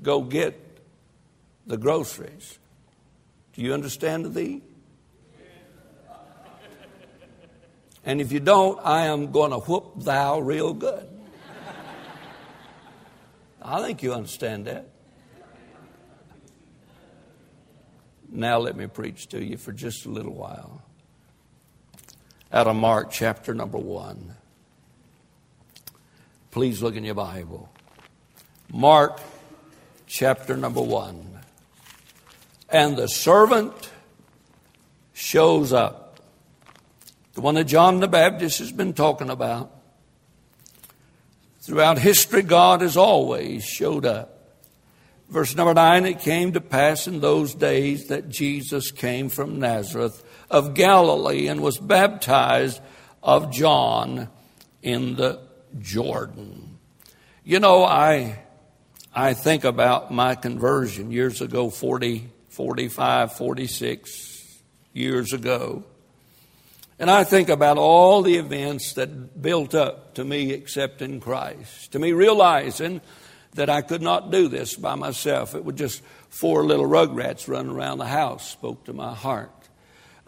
go 0.02 0.21
get 0.21 0.61
the 1.66 1.78
groceries, 1.78 2.59
do 3.54 3.62
you 3.62 3.73
understand 3.73 4.26
the 4.26 4.28
thee? 4.28 4.62
And 8.04 8.21
if 8.21 8.30
you 8.30 8.40
don't, 8.40 8.78
I 8.85 9.06
am 9.06 9.32
going 9.32 9.52
to 9.52 9.59
whoop 9.59 10.02
thou 10.02 10.40
real 10.40 10.75
good. 10.75 11.12
I 13.64 13.81
think 13.83 14.02
you 14.02 14.12
understand 14.12 14.66
that. 14.66 14.88
Now 18.31 18.59
let 18.59 18.76
me 18.76 18.87
preach 18.87 19.28
to 19.28 19.45
you 19.45 19.57
for 19.57 19.73
just 19.73 20.07
a 20.07 20.09
little 20.09 20.35
while. 20.35 20.83
Out 22.52 22.66
of 22.66 22.76
Mark 22.76 23.11
chapter 23.11 23.54
number 23.54 23.78
one. 23.78 24.35
Please 26.50 26.83
look 26.83 26.97
in 26.97 27.04
your 27.04 27.14
Bible. 27.14 27.71
Mark 28.71 29.21
chapter 30.07 30.57
number 30.57 30.83
one. 30.83 31.40
And 32.69 32.97
the 32.97 33.07
servant 33.07 33.90
shows 35.12 35.73
up. 35.73 36.21
The 37.35 37.42
one 37.42 37.54
that 37.54 37.64
John 37.64 38.00
the 38.00 38.09
Baptist 38.09 38.59
has 38.59 38.73
been 38.73 38.92
talking 38.92 39.31
about. 39.31 39.81
Throughout 41.62 41.99
history, 41.99 42.42
God 42.42 42.81
has 42.81 42.97
always 42.97 43.64
showed 43.64 44.04
up. 44.04 44.59
Verse 45.28 45.54
number 45.54 45.73
nine, 45.73 46.04
it 46.07 46.19
came 46.19 46.52
to 46.54 46.61
pass 46.61 47.07
in 47.07 47.21
those 47.21 47.54
days 47.54 48.09
that 48.09 48.28
Jesus 48.28 48.90
came 48.90 49.28
from 49.28 49.61
Nazareth 49.61 50.25
of 50.50 50.75
Galilee 50.75 51.47
and 51.47 51.62
was 51.62 51.78
baptized 51.78 52.81
of 53.23 53.52
John 53.52 54.28
in 54.83 55.14
the 55.14 55.40
Jordan. 55.78 56.78
You 57.45 57.61
know, 57.61 57.85
I, 57.85 58.40
I 59.14 59.35
think 59.35 59.62
about 59.62 60.11
my 60.11 60.35
conversion 60.35 61.12
years 61.12 61.40
ago, 61.40 61.71
40, 61.71 62.28
45, 62.49 63.37
46 63.37 64.59
years 64.92 65.33
ago. 65.33 65.85
And 67.02 67.11
I 67.11 67.25
think 67.25 67.49
about 67.49 67.78
all 67.78 68.23
the 68.23 68.37
events 68.37 68.92
that 68.92 69.42
built 69.42 69.75
up 69.75 70.14
to 70.14 70.25
me 70.25 70.52
accepting 70.52 71.18
Christ, 71.18 71.90
to 71.90 71.99
me 71.99 72.12
realizing 72.12 73.00
that 73.54 73.68
I 73.68 73.82
could 73.82 74.02
not 74.02 74.30
do 74.30 74.47
this 74.47 74.76
by 74.76 74.94
myself. 74.94 75.56
It 75.56 75.64
was 75.64 75.75
just 75.75 76.00
four 76.28 76.64
little 76.64 76.87
rugrats 76.87 77.49
running 77.49 77.73
around 77.73 77.99
the 77.99 78.06
house 78.06 78.49
spoke 78.49 78.85
to 78.85 78.92
my 78.92 79.16
heart. 79.16 79.50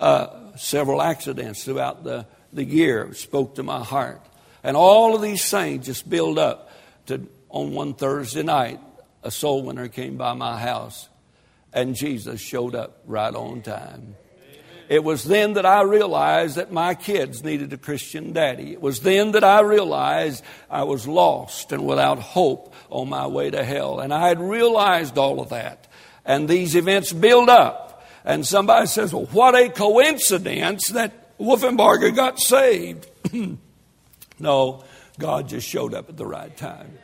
Uh, 0.00 0.56
several 0.56 1.00
accidents 1.00 1.62
throughout 1.64 2.02
the, 2.02 2.26
the 2.52 2.64
year 2.64 3.14
spoke 3.14 3.54
to 3.54 3.62
my 3.62 3.84
heart. 3.84 4.26
And 4.64 4.76
all 4.76 5.14
of 5.14 5.22
these 5.22 5.48
things 5.48 5.86
just 5.86 6.10
build 6.10 6.40
up 6.40 6.72
to 7.06 7.28
on 7.50 7.70
one 7.70 7.94
Thursday 7.94 8.42
night, 8.42 8.80
a 9.22 9.30
soul 9.30 9.62
winner 9.62 9.86
came 9.86 10.16
by 10.16 10.32
my 10.32 10.58
house, 10.58 11.08
and 11.72 11.94
Jesus 11.94 12.40
showed 12.40 12.74
up 12.74 13.00
right 13.06 13.32
on 13.32 13.62
time. 13.62 14.16
It 14.88 15.02
was 15.02 15.24
then 15.24 15.54
that 15.54 15.64
I 15.64 15.82
realized 15.82 16.56
that 16.56 16.72
my 16.72 16.94
kids 16.94 17.42
needed 17.42 17.72
a 17.72 17.78
Christian 17.78 18.32
daddy. 18.32 18.72
It 18.72 18.80
was 18.80 19.00
then 19.00 19.32
that 19.32 19.44
I 19.44 19.60
realized 19.60 20.44
I 20.70 20.84
was 20.84 21.06
lost 21.06 21.72
and 21.72 21.86
without 21.86 22.18
hope 22.18 22.74
on 22.90 23.08
my 23.08 23.26
way 23.26 23.50
to 23.50 23.64
hell. 23.64 24.00
And 24.00 24.12
I 24.12 24.28
had 24.28 24.40
realized 24.40 25.16
all 25.16 25.40
of 25.40 25.50
that. 25.50 25.86
And 26.24 26.48
these 26.48 26.74
events 26.74 27.12
build 27.12 27.48
up. 27.48 28.06
And 28.24 28.46
somebody 28.46 28.86
says, 28.86 29.12
well, 29.12 29.26
what 29.26 29.54
a 29.54 29.68
coincidence 29.68 30.88
that 30.88 31.38
Wolfenbarger 31.38 32.14
got 32.14 32.38
saved. 32.38 33.06
no, 34.38 34.84
God 35.18 35.48
just 35.48 35.68
showed 35.68 35.94
up 35.94 36.08
at 36.08 36.16
the 36.16 36.26
right 36.26 36.54
time. 36.56 36.98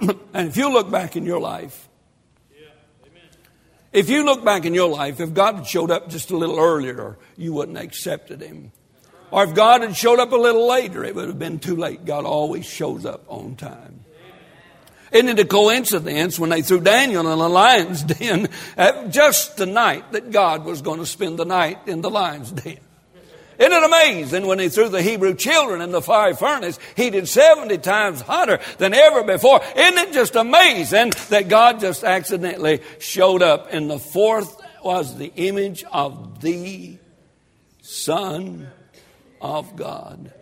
and 0.00 0.48
if 0.48 0.56
you 0.56 0.72
look 0.72 0.90
back 0.90 1.16
in 1.16 1.24
your 1.24 1.40
life, 1.40 1.88
if 3.94 4.10
you 4.10 4.24
look 4.24 4.44
back 4.44 4.64
in 4.64 4.74
your 4.74 4.90
life, 4.90 5.20
if 5.20 5.32
God 5.32 5.54
had 5.54 5.66
showed 5.66 5.90
up 5.90 6.08
just 6.08 6.30
a 6.32 6.36
little 6.36 6.58
earlier, 6.58 7.16
you 7.36 7.52
wouldn't 7.52 7.78
have 7.78 7.86
accepted 7.86 8.42
Him. 8.42 8.72
Or 9.30 9.44
if 9.44 9.54
God 9.54 9.82
had 9.82 9.96
showed 9.96 10.18
up 10.18 10.32
a 10.32 10.36
little 10.36 10.68
later, 10.68 11.04
it 11.04 11.14
would 11.14 11.28
have 11.28 11.38
been 11.38 11.60
too 11.60 11.76
late. 11.76 12.04
God 12.04 12.24
always 12.24 12.66
shows 12.66 13.06
up 13.06 13.24
on 13.28 13.56
time. 13.56 14.04
Isn't 15.12 15.28
it 15.28 15.38
a 15.38 15.44
coincidence 15.44 16.40
when 16.40 16.50
they 16.50 16.62
threw 16.62 16.80
Daniel 16.80 17.30
in 17.32 17.38
the 17.38 17.48
lion's 17.48 18.02
den 18.18 18.48
just 19.10 19.56
the 19.56 19.66
night 19.66 20.10
that 20.10 20.32
God 20.32 20.64
was 20.64 20.82
going 20.82 20.98
to 20.98 21.06
spend 21.06 21.38
the 21.38 21.44
night 21.44 21.86
in 21.86 22.00
the 22.00 22.10
lion's 22.10 22.50
den? 22.50 22.80
Isn't 23.58 23.72
it 23.72 23.84
amazing 23.84 24.46
when 24.46 24.58
he 24.58 24.68
threw 24.68 24.88
the 24.88 25.02
Hebrew 25.02 25.34
children 25.34 25.80
in 25.80 25.92
the 25.92 26.02
fiery 26.02 26.34
furnace, 26.34 26.78
heated 26.96 27.28
70 27.28 27.78
times 27.78 28.20
hotter 28.20 28.58
than 28.78 28.94
ever 28.94 29.22
before? 29.22 29.60
Isn't 29.76 29.98
it 29.98 30.12
just 30.12 30.34
amazing 30.34 31.12
that 31.30 31.48
God 31.48 31.80
just 31.80 32.04
accidentally 32.04 32.80
showed 32.98 33.42
up 33.42 33.72
and 33.72 33.90
the 33.90 33.98
fourth 33.98 34.60
was 34.82 35.16
the 35.16 35.32
image 35.36 35.84
of 35.92 36.40
the 36.40 36.98
Son 37.80 38.68
of 39.40 39.76
God? 39.76 40.32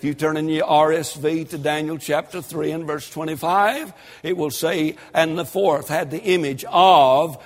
If 0.00 0.04
you 0.04 0.14
turn 0.14 0.38
in 0.38 0.48
your 0.48 0.66
RSV 0.66 1.50
to 1.50 1.58
Daniel 1.58 1.98
chapter 1.98 2.40
3 2.40 2.70
and 2.70 2.86
verse 2.86 3.10
25, 3.10 3.92
it 4.22 4.34
will 4.34 4.50
say, 4.50 4.96
and 5.12 5.38
the 5.38 5.44
fourth 5.44 5.88
had 5.88 6.10
the 6.10 6.22
image 6.22 6.64
of 6.70 7.36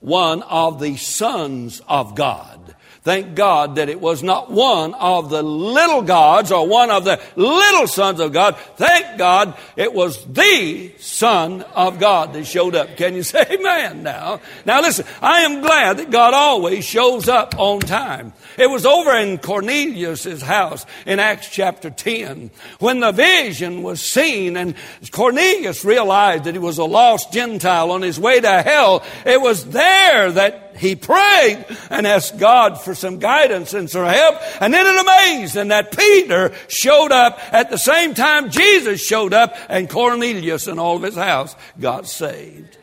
one 0.00 0.42
of 0.42 0.78
the 0.78 0.96
sons 0.96 1.80
of 1.88 2.14
God. 2.14 2.75
Thank 3.06 3.36
God 3.36 3.76
that 3.76 3.88
it 3.88 4.00
was 4.00 4.24
not 4.24 4.50
one 4.50 4.92
of 4.94 5.30
the 5.30 5.40
little 5.40 6.02
gods 6.02 6.50
or 6.50 6.66
one 6.66 6.90
of 6.90 7.04
the 7.04 7.20
little 7.36 7.86
sons 7.86 8.18
of 8.18 8.32
God. 8.32 8.56
Thank 8.74 9.16
God 9.16 9.56
it 9.76 9.94
was 9.94 10.24
the 10.24 10.92
Son 10.98 11.62
of 11.62 12.00
God 12.00 12.32
that 12.32 12.44
showed 12.46 12.74
up. 12.74 12.96
Can 12.96 13.14
you 13.14 13.22
say 13.22 13.46
amen 13.48 14.02
now? 14.02 14.40
Now 14.64 14.80
listen, 14.80 15.06
I 15.22 15.42
am 15.42 15.60
glad 15.60 15.98
that 15.98 16.10
God 16.10 16.34
always 16.34 16.84
shows 16.84 17.28
up 17.28 17.56
on 17.56 17.78
time. 17.78 18.32
It 18.58 18.68
was 18.68 18.84
over 18.84 19.16
in 19.16 19.38
Cornelius' 19.38 20.42
house 20.42 20.84
in 21.06 21.20
Acts 21.20 21.48
chapter 21.48 21.90
10 21.90 22.50
when 22.80 22.98
the 22.98 23.12
vision 23.12 23.84
was 23.84 24.00
seen 24.00 24.56
and 24.56 24.74
Cornelius 25.12 25.84
realized 25.84 26.42
that 26.42 26.54
he 26.54 26.58
was 26.58 26.78
a 26.78 26.84
lost 26.84 27.32
Gentile 27.32 27.92
on 27.92 28.02
his 28.02 28.18
way 28.18 28.40
to 28.40 28.62
hell. 28.62 29.04
It 29.24 29.40
was 29.40 29.64
there 29.66 30.32
that 30.32 30.65
he 30.78 30.96
prayed 30.96 31.64
and 31.90 32.06
asked 32.06 32.38
God 32.38 32.80
for 32.80 32.94
some 32.94 33.18
guidance 33.18 33.74
and 33.74 33.88
some 33.88 34.06
help. 34.06 34.36
And 34.60 34.72
then 34.72 34.86
it 34.86 35.00
amazed 35.00 35.56
and 35.56 35.70
that 35.70 35.96
Peter 35.96 36.52
showed 36.68 37.12
up 37.12 37.38
at 37.52 37.70
the 37.70 37.78
same 37.78 38.14
time 38.14 38.50
Jesus 38.50 39.04
showed 39.04 39.32
up 39.32 39.56
and 39.68 39.88
Cornelius 39.88 40.66
and 40.66 40.78
all 40.78 40.96
of 40.96 41.02
his 41.02 41.16
house 41.16 41.54
got 41.78 42.06
saved. 42.06 42.78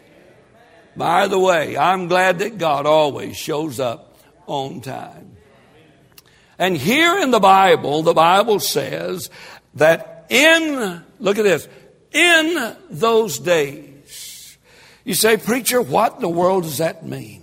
By 0.95 1.27
the 1.27 1.39
way, 1.39 1.75
I'm 1.77 2.07
glad 2.07 2.39
that 2.39 2.57
God 2.57 2.85
always 2.85 3.35
shows 3.35 3.79
up 3.79 4.17
on 4.45 4.81
time. 4.81 5.37
And 6.59 6.77
here 6.77 7.17
in 7.19 7.31
the 7.31 7.39
Bible, 7.39 8.03
the 8.03 8.13
Bible 8.13 8.59
says 8.59 9.29
that 9.75 10.27
in, 10.29 11.03
look 11.19 11.37
at 11.37 11.43
this, 11.43 11.67
in 12.11 12.75
those 12.89 13.39
days, 13.39 14.57
you 15.03 15.15
say, 15.15 15.37
preacher, 15.37 15.81
what 15.81 16.15
in 16.15 16.21
the 16.21 16.29
world 16.29 16.63
does 16.63 16.77
that 16.77 17.05
mean? 17.05 17.42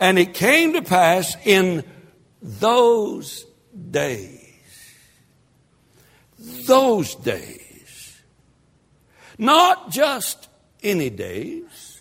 And 0.00 0.18
it 0.18 0.34
came 0.34 0.74
to 0.74 0.82
pass 0.82 1.36
in 1.44 1.84
those 2.40 3.44
days, 3.90 4.96
those 6.38 7.14
days, 7.16 8.20
not 9.36 9.90
just 9.90 10.48
any 10.82 11.10
days. 11.10 12.00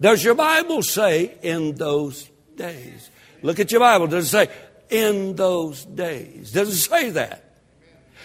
Does 0.00 0.24
your 0.24 0.34
Bible 0.34 0.82
say 0.82 1.36
in 1.42 1.74
those 1.74 2.28
days? 2.56 3.10
Look 3.42 3.60
at 3.60 3.70
your 3.70 3.80
Bible. 3.80 4.06
Does 4.06 4.26
it 4.26 4.28
say 4.28 4.48
in 4.88 5.36
those 5.36 5.84
days? 5.84 6.52
Does 6.52 6.70
it 6.70 6.78
say 6.78 7.10
that? 7.10 7.58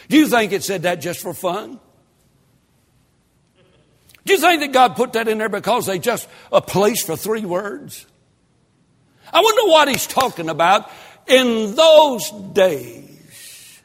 Do 0.10 0.18
you 0.18 0.28
think 0.28 0.54
it 0.54 0.64
said 0.64 0.84
that 0.84 1.02
just 1.02 1.22
for 1.22 1.34
fun? 1.34 1.80
Do 4.26 4.34
you 4.34 4.40
think 4.40 4.62
that 4.62 4.74
God 4.74 4.96
put 4.96 5.14
that 5.14 5.28
in 5.28 5.38
there 5.38 5.50
because 5.50 5.86
they 5.86 6.00
just 6.00 6.28
a 6.52 6.62
place 6.62 7.04
for 7.04 7.16
three 7.16 7.46
words? 7.46 8.06
I 9.32 9.42
wonder 9.42 9.72
what 9.72 9.88
he's 9.88 10.08
talking 10.08 10.50
about 10.50 10.90
in 11.28 11.76
those 11.76 12.32
days. 12.54 13.82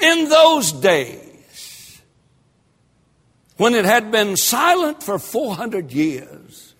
In 0.00 0.28
those 0.28 0.72
days, 0.72 2.02
when 3.56 3.74
it 3.74 3.84
had 3.84 4.10
been 4.10 4.36
silent 4.36 5.02
for 5.02 5.18
400 5.18 5.92
years, 5.92 6.74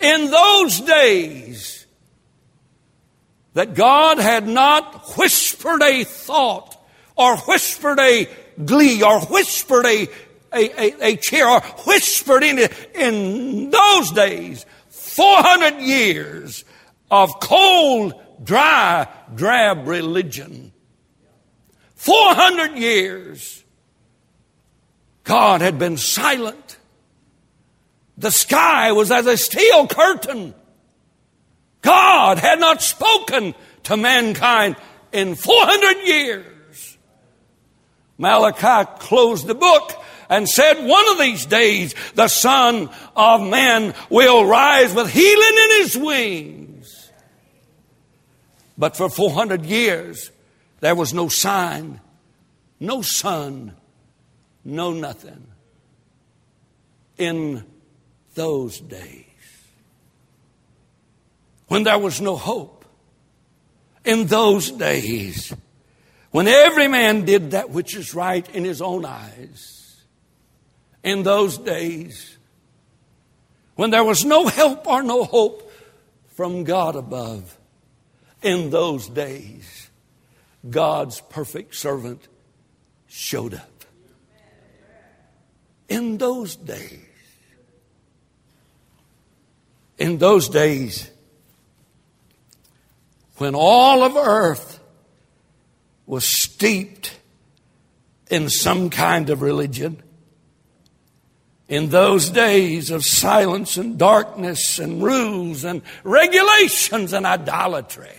in 0.00 0.30
those 0.30 0.80
days 0.80 1.86
that 3.54 3.74
God 3.74 4.18
had 4.18 4.46
not 4.46 5.16
whispered 5.16 5.82
a 5.82 6.04
thought 6.04 6.76
or 7.16 7.36
whispered 7.38 7.98
a 7.98 8.28
glee 8.64 9.02
or 9.02 9.20
whispered 9.26 9.86
a, 9.86 10.08
a, 10.52 10.80
a, 10.80 11.12
a 11.12 11.16
cheer 11.16 11.48
or 11.48 11.60
whispered 11.86 12.42
in. 12.42 12.68
In 12.94 13.70
those 13.70 14.12
days, 14.12 14.66
400 15.18 15.80
years 15.80 16.64
of 17.10 17.40
cold, 17.40 18.14
dry, 18.44 19.08
drab 19.34 19.88
religion. 19.88 20.72
400 21.96 22.78
years. 22.78 23.64
God 25.24 25.60
had 25.60 25.76
been 25.76 25.96
silent. 25.96 26.76
The 28.16 28.30
sky 28.30 28.92
was 28.92 29.10
as 29.10 29.26
a 29.26 29.36
steel 29.36 29.88
curtain. 29.88 30.54
God 31.82 32.38
had 32.38 32.60
not 32.60 32.80
spoken 32.80 33.56
to 33.82 33.96
mankind 33.96 34.76
in 35.10 35.34
400 35.34 36.06
years. 36.06 36.96
Malachi 38.18 38.88
closed 39.00 39.48
the 39.48 39.56
book 39.56 40.00
and 40.28 40.48
said, 40.48 40.84
One 40.84 41.08
of 41.10 41.18
these 41.18 41.46
days 41.46 41.94
the 42.14 42.28
Son 42.28 42.90
of 43.16 43.42
Man 43.42 43.94
will 44.10 44.44
rise 44.44 44.94
with 44.94 45.10
healing 45.10 45.58
in 45.64 45.82
his 45.82 45.96
wings. 45.96 47.10
But 48.76 48.96
for 48.96 49.08
400 49.08 49.64
years, 49.66 50.30
there 50.80 50.94
was 50.94 51.12
no 51.12 51.28
sign, 51.28 52.00
no 52.78 53.02
sun, 53.02 53.74
no 54.64 54.92
nothing. 54.92 55.46
In 57.16 57.64
those 58.34 58.78
days, 58.78 59.24
when 61.66 61.82
there 61.82 61.98
was 61.98 62.20
no 62.20 62.36
hope, 62.36 62.84
in 64.04 64.26
those 64.26 64.70
days, 64.70 65.52
when 66.30 66.46
every 66.46 66.86
man 66.86 67.24
did 67.24 67.50
that 67.50 67.70
which 67.70 67.96
is 67.96 68.14
right 68.14 68.48
in 68.54 68.64
his 68.64 68.80
own 68.80 69.04
eyes, 69.04 69.77
in 71.08 71.22
those 71.22 71.56
days 71.56 72.36
when 73.76 73.90
there 73.90 74.04
was 74.04 74.26
no 74.26 74.46
help 74.46 74.86
or 74.86 75.02
no 75.02 75.24
hope 75.24 75.72
from 76.34 76.64
God 76.64 76.96
above. 76.96 77.56
In 78.42 78.68
those 78.70 79.08
days, 79.08 79.88
God's 80.68 81.20
perfect 81.22 81.74
servant 81.74 82.28
showed 83.06 83.54
up. 83.54 83.84
In 85.88 86.18
those 86.18 86.56
days, 86.56 87.00
in 89.96 90.18
those 90.18 90.50
days, 90.50 91.10
when 93.38 93.54
all 93.54 94.02
of 94.02 94.14
earth 94.14 94.78
was 96.06 96.24
steeped 96.24 97.18
in 98.30 98.50
some 98.50 98.90
kind 98.90 99.30
of 99.30 99.40
religion, 99.40 100.02
in 101.68 101.90
those 101.90 102.30
days 102.30 102.90
of 102.90 103.04
silence 103.04 103.76
and 103.76 103.98
darkness 103.98 104.78
and 104.78 105.02
rules 105.02 105.64
and 105.64 105.82
regulations 106.02 107.12
and 107.12 107.26
idolatry, 107.26 108.10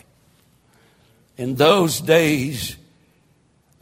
in 1.36 1.56
those 1.56 2.00
days 2.00 2.78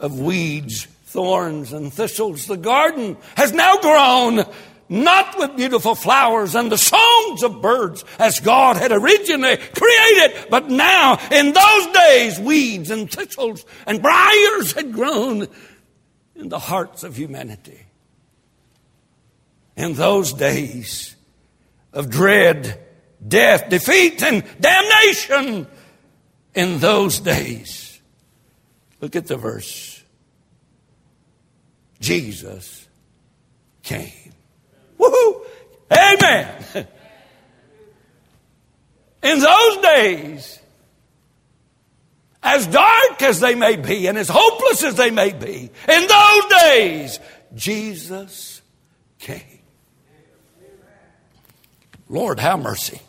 of 0.00 0.18
weeds, 0.18 0.86
thorns, 1.06 1.72
and 1.72 1.92
thistles, 1.92 2.46
the 2.46 2.56
garden 2.56 3.16
has 3.36 3.52
now 3.52 3.76
grown 3.78 4.44
not 4.88 5.36
with 5.38 5.54
beautiful 5.54 5.94
flowers 5.94 6.54
and 6.54 6.72
the 6.72 6.78
songs 6.78 7.42
of 7.42 7.60
birds 7.60 8.06
as 8.18 8.40
God 8.40 8.76
had 8.76 8.90
originally 8.90 9.58
created, 9.58 10.46
but 10.48 10.70
now 10.70 11.18
in 11.30 11.52
those 11.52 11.86
days 11.88 12.40
weeds 12.40 12.90
and 12.90 13.10
thistles 13.10 13.66
and 13.86 14.00
briars 14.00 14.72
had 14.72 14.92
grown 14.92 15.46
in 16.36 16.48
the 16.48 16.58
hearts 16.58 17.02
of 17.02 17.18
humanity 17.18 17.87
in 19.78 19.94
those 19.94 20.32
days 20.32 21.14
of 21.92 22.10
dread, 22.10 22.78
death, 23.26 23.70
defeat, 23.70 24.22
and 24.22 24.44
damnation. 24.60 25.68
In 26.54 26.80
those 26.80 27.20
days, 27.20 28.00
look 29.00 29.14
at 29.14 29.28
the 29.28 29.36
verse. 29.36 30.02
Jesus 32.00 32.88
came. 33.84 34.32
Woohoo! 34.98 35.46
Amen. 35.92 36.64
In 39.22 39.40
those 39.40 39.76
days, 39.78 40.60
as 42.42 42.66
dark 42.66 43.20
as 43.22 43.40
they 43.40 43.54
may 43.54 43.76
be 43.76 44.06
and 44.06 44.16
as 44.16 44.28
hopeless 44.28 44.84
as 44.84 44.94
they 44.94 45.10
may 45.10 45.32
be, 45.32 45.70
in 45.88 46.06
those 46.06 46.44
days, 46.62 47.18
Jesus 47.54 48.62
came. 49.18 49.57
Lord, 52.08 52.40
have 52.40 52.60
mercy. 52.60 53.00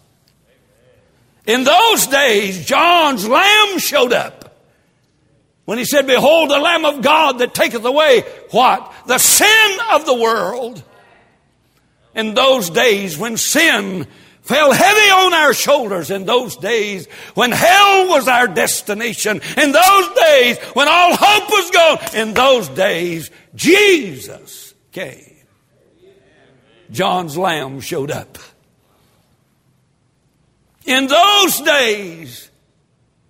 In 1.46 1.64
those 1.64 2.08
days, 2.08 2.66
John's 2.66 3.28
lamb 3.28 3.80
showed 3.80 4.14
up. 4.14 4.40
When 5.66 5.78
he 5.78 5.86
said, 5.86 6.08
Behold, 6.08 6.50
the 6.50 6.58
Lamb 6.58 6.84
of 6.84 7.04
God 7.04 7.40
that 7.40 7.54
taketh 7.54 7.86
away 7.86 8.22
what? 8.50 8.92
The 9.06 9.20
sin 9.20 9.78
of 9.92 10.06
the 10.06 10.16
world. 10.16 10.84
In 12.16 12.34
those 12.34 12.72
days 12.72 13.18
when 13.18 13.38
sin 13.38 14.08
fell 14.42 14.72
heavy 14.72 15.12
on 15.12 15.34
our 15.36 15.54
shoulders 15.54 16.10
in 16.10 16.26
those 16.26 16.56
days 16.58 17.06
when 17.36 17.52
hell 17.52 18.10
was 18.10 18.28
our 18.28 18.48
destination, 18.48 19.42
in 19.58 19.72
those 19.72 20.16
days 20.16 20.58
when 20.74 20.88
all 20.88 21.16
hope 21.16 21.50
was 21.50 21.70
gone, 21.70 22.16
in 22.16 22.34
those 22.34 22.68
days, 22.70 23.30
Jesus 23.54 24.74
came. 24.92 25.38
John's 26.90 27.38
lamb 27.38 27.80
showed 27.80 28.10
up. 28.10 28.40
In 30.90 31.06
those 31.06 31.62
days, 31.62 32.50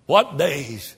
what 0.06 0.38
days? 0.38 0.96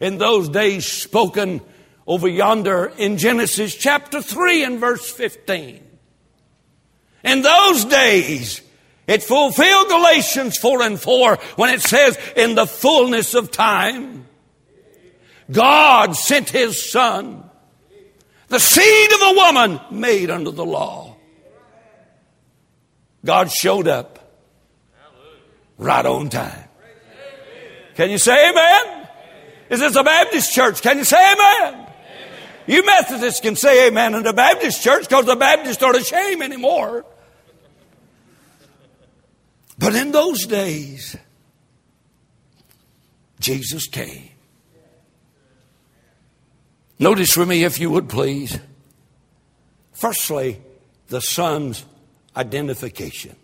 In 0.00 0.16
those 0.16 0.48
days 0.48 0.86
spoken 0.86 1.60
over 2.06 2.28
yonder 2.28 2.92
in 2.98 3.18
Genesis 3.18 3.74
chapter 3.74 4.22
3 4.22 4.62
and 4.62 4.78
verse 4.78 5.10
15. 5.10 5.84
In 7.24 7.42
those 7.42 7.84
days, 7.86 8.62
it 9.08 9.24
fulfilled 9.24 9.88
Galatians 9.88 10.56
4 10.58 10.82
and 10.82 11.00
4 11.00 11.36
when 11.56 11.74
it 11.74 11.80
says, 11.80 12.16
in 12.36 12.54
the 12.54 12.66
fullness 12.68 13.34
of 13.34 13.50
time, 13.50 14.24
God 15.50 16.14
sent 16.14 16.48
his 16.48 16.92
son, 16.92 17.42
the 18.46 18.60
seed 18.60 19.12
of 19.14 19.20
a 19.20 19.34
woman 19.34 19.80
made 19.90 20.30
under 20.30 20.52
the 20.52 20.64
law. 20.64 21.16
God 23.24 23.50
showed 23.50 23.88
up 23.88 24.17
right 25.78 26.04
on 26.04 26.28
time. 26.28 26.64
Can 27.94 28.10
you 28.10 28.18
say 28.18 28.50
amen? 28.50 29.08
Is 29.70 29.80
this 29.80 29.96
a 29.96 30.04
Baptist 30.04 30.52
church? 30.52 30.82
Can 30.82 30.98
you 30.98 31.04
say 31.04 31.32
amen? 31.32 31.86
You 32.66 32.84
Methodists 32.84 33.40
can 33.40 33.56
say 33.56 33.88
amen 33.88 34.14
in 34.14 34.22
the 34.22 34.34
Baptist 34.34 34.82
church 34.82 35.08
because 35.08 35.24
the 35.24 35.36
Baptists 35.36 35.82
aren't 35.82 35.96
ashamed 35.96 36.42
anymore. 36.42 37.06
But 39.78 39.94
in 39.94 40.12
those 40.12 40.44
days, 40.46 41.16
Jesus 43.40 43.86
came. 43.86 44.30
Notice 46.98 47.36
with 47.36 47.48
me, 47.48 47.64
if 47.64 47.78
you 47.78 47.90
would 47.90 48.08
please. 48.08 48.58
Firstly, 49.92 50.60
the 51.08 51.20
Son's 51.20 51.84
identification. 52.36 53.36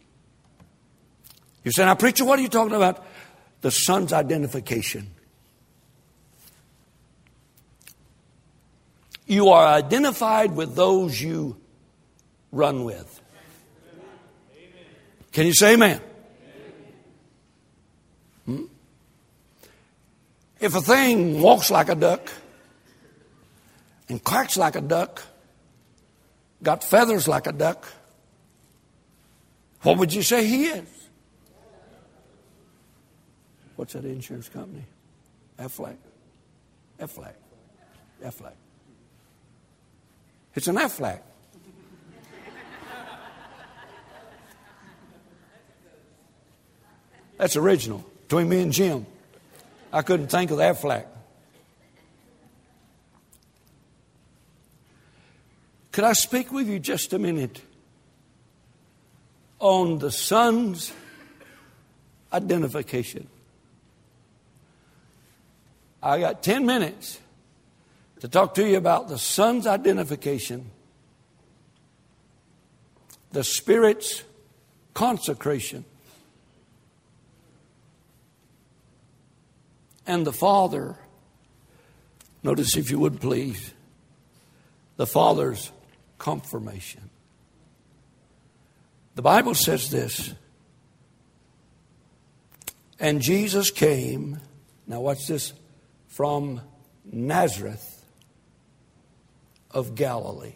You 1.64 1.72
say, 1.72 1.84
now, 1.84 1.94
preacher, 1.94 2.24
what 2.24 2.38
are 2.38 2.42
you 2.42 2.48
talking 2.48 2.74
about? 2.74 3.04
The 3.62 3.70
son's 3.70 4.12
identification. 4.12 5.10
You 9.26 9.48
are 9.48 9.66
identified 9.66 10.54
with 10.54 10.76
those 10.76 11.20
you 11.20 11.56
run 12.52 12.84
with. 12.84 13.20
Can 15.32 15.46
you 15.46 15.54
say 15.54 15.72
amen? 15.72 16.00
Hmm? 18.44 18.64
If 20.60 20.74
a 20.76 20.80
thing 20.82 21.40
walks 21.40 21.70
like 21.70 21.88
a 21.88 21.94
duck 21.94 22.30
and 24.10 24.22
quacks 24.22 24.58
like 24.58 24.76
a 24.76 24.82
duck, 24.82 25.22
got 26.62 26.84
feathers 26.84 27.26
like 27.26 27.46
a 27.46 27.52
duck, 27.52 27.86
what 29.82 29.98
would 29.98 30.12
you 30.12 30.22
say 30.22 30.46
he 30.46 30.66
is? 30.66 30.93
What's 33.76 33.94
that 33.94 34.04
insurance 34.04 34.48
company? 34.48 34.84
Aflac. 35.58 35.96
Aflac. 37.00 37.34
Aflac. 38.22 38.52
It's 40.54 40.68
an 40.68 40.76
Aflac. 40.76 41.20
That's 47.36 47.56
original 47.56 48.04
between 48.22 48.48
me 48.48 48.62
and 48.62 48.72
Jim. 48.72 49.06
I 49.92 50.02
couldn't 50.02 50.28
think 50.28 50.50
of 50.50 50.58
that 50.58 50.76
Aflac. 50.76 51.06
Could 55.90 56.04
I 56.04 56.12
speak 56.12 56.52
with 56.52 56.68
you 56.68 56.78
just 56.78 57.12
a 57.12 57.18
minute 57.18 57.60
on 59.60 59.98
the 59.98 60.10
Son's 60.10 60.92
identification? 62.32 63.28
I 66.04 66.20
got 66.20 66.42
10 66.42 66.66
minutes 66.66 67.18
to 68.20 68.28
talk 68.28 68.52
to 68.54 68.68
you 68.68 68.76
about 68.76 69.08
the 69.08 69.18
Son's 69.18 69.66
identification, 69.66 70.70
the 73.32 73.42
Spirit's 73.42 74.22
consecration, 74.92 75.86
and 80.06 80.26
the 80.26 80.32
Father. 80.32 80.98
Notice, 82.42 82.76
if 82.76 82.90
you 82.90 82.98
would 82.98 83.18
please, 83.18 83.72
the 84.96 85.06
Father's 85.06 85.72
confirmation. 86.18 87.08
The 89.14 89.22
Bible 89.22 89.54
says 89.54 89.88
this. 89.88 90.34
And 93.00 93.22
Jesus 93.22 93.70
came, 93.70 94.40
now 94.86 95.00
watch 95.00 95.26
this, 95.26 95.54
from 96.14 96.60
Nazareth 97.10 98.04
of 99.72 99.96
Galilee. 99.96 100.54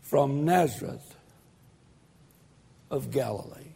From 0.00 0.44
Nazareth 0.44 1.16
of 2.88 3.10
Galilee. 3.10 3.74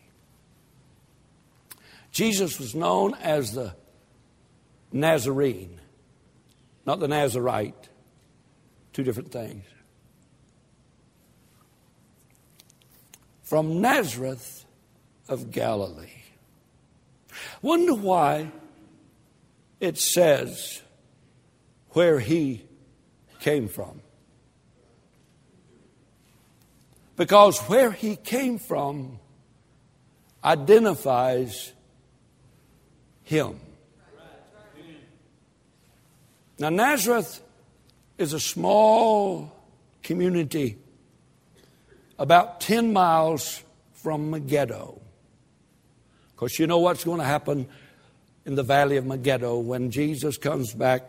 Jesus 2.13 2.61
was 2.61 2.77
known 2.77 3.15
as 3.21 3.55
the 3.55 3.75
Nazarene, 4.93 5.81
not 6.87 7.01
the 7.01 7.09
Nazarite. 7.09 7.89
Two 8.93 9.03
different 9.03 9.33
things. 9.33 9.65
From 13.43 13.81
Nazareth 13.81 14.65
of 15.29 15.51
Galilee. 15.51 16.22
Wonder 17.61 17.95
why 17.95 18.51
it 19.81 19.99
says 19.99 20.83
where 21.91 22.21
he 22.21 22.65
came 23.41 23.69
from. 23.69 24.01
Because 27.17 27.59
where 27.63 27.91
he 27.91 28.17
came 28.17 28.59
from 28.59 29.19
identifies 30.43 31.73
him. 33.25 33.61
Now, 36.59 36.69
Nazareth 36.69 37.43
is 38.19 38.33
a 38.33 38.41
small 38.41 39.53
community 40.03 40.79
about 42.19 42.61
10 42.61 42.93
miles 42.93 43.63
from 43.95 44.31
Megiddo. 44.31 45.02
Of 46.43 46.47
course, 46.47 46.59
you 46.59 46.67
know 46.67 46.81
what's 46.81 47.05
going 47.05 47.21
to 47.21 47.25
happen 47.25 47.69
in 48.45 48.57
the 48.57 48.65
valley 48.65 48.97
of 48.97 49.07
Megiddo 49.07 49.61
when 49.61 49.93
Jesus 49.93 50.39
comes 50.39 50.75
back 50.75 51.09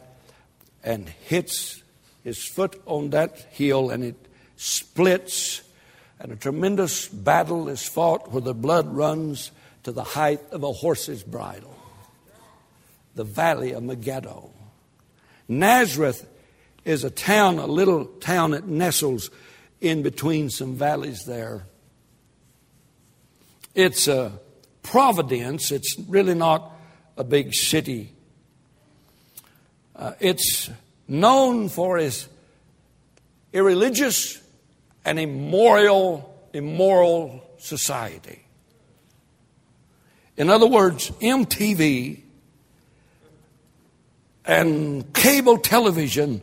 and 0.84 1.10
hits 1.10 1.82
his 2.24 2.46
foot 2.46 2.80
on 2.86 3.10
that 3.10 3.40
hill 3.50 3.90
and 3.90 4.04
it 4.04 4.28
splits, 4.58 5.64
and 6.20 6.32
a 6.32 6.36
tremendous 6.36 7.08
battle 7.08 7.68
is 7.68 7.84
fought 7.84 8.32
where 8.32 8.44
the 8.44 8.54
blood 8.54 8.94
runs 8.94 9.50
to 9.82 9.92
the 9.92 10.04
height 10.04 10.40
of 10.52 10.62
a 10.62 10.72
horse's 10.72 11.24
bridle. 11.24 11.76
The 13.16 13.24
valley 13.24 13.72
of 13.72 13.82
Megiddo. 13.82 14.52
Nazareth 15.48 16.30
is 16.86 17.04
a 17.04 17.10
town, 17.10 17.58
a 17.58 17.66
little 17.66 18.06
town 18.06 18.52
that 18.52 18.68
nestles 18.68 19.32
in 19.82 20.04
between 20.04 20.52
some 20.52 20.76
valleys 20.76 21.26
there. 21.26 21.66
It's 23.74 24.08
a 24.08 24.34
Providence, 24.84 25.72
it's 25.72 25.98
really 26.08 26.36
not 26.36 26.72
a 27.18 27.24
big 27.24 27.54
city. 27.54 28.14
Uh, 29.96 30.14
it's 30.20 30.70
known 31.08 31.70
for 31.70 31.98
its 31.98 32.28
irreligious 33.52 34.42
and 35.06 35.20
immoral, 35.20 36.48
immoral 36.54 37.44
society. 37.58 38.44
In 40.36 40.50
other 40.50 40.68
words, 40.68 41.12
MTV 41.22 42.22
and 44.46 45.14
cable 45.14 45.58
television 45.58 46.42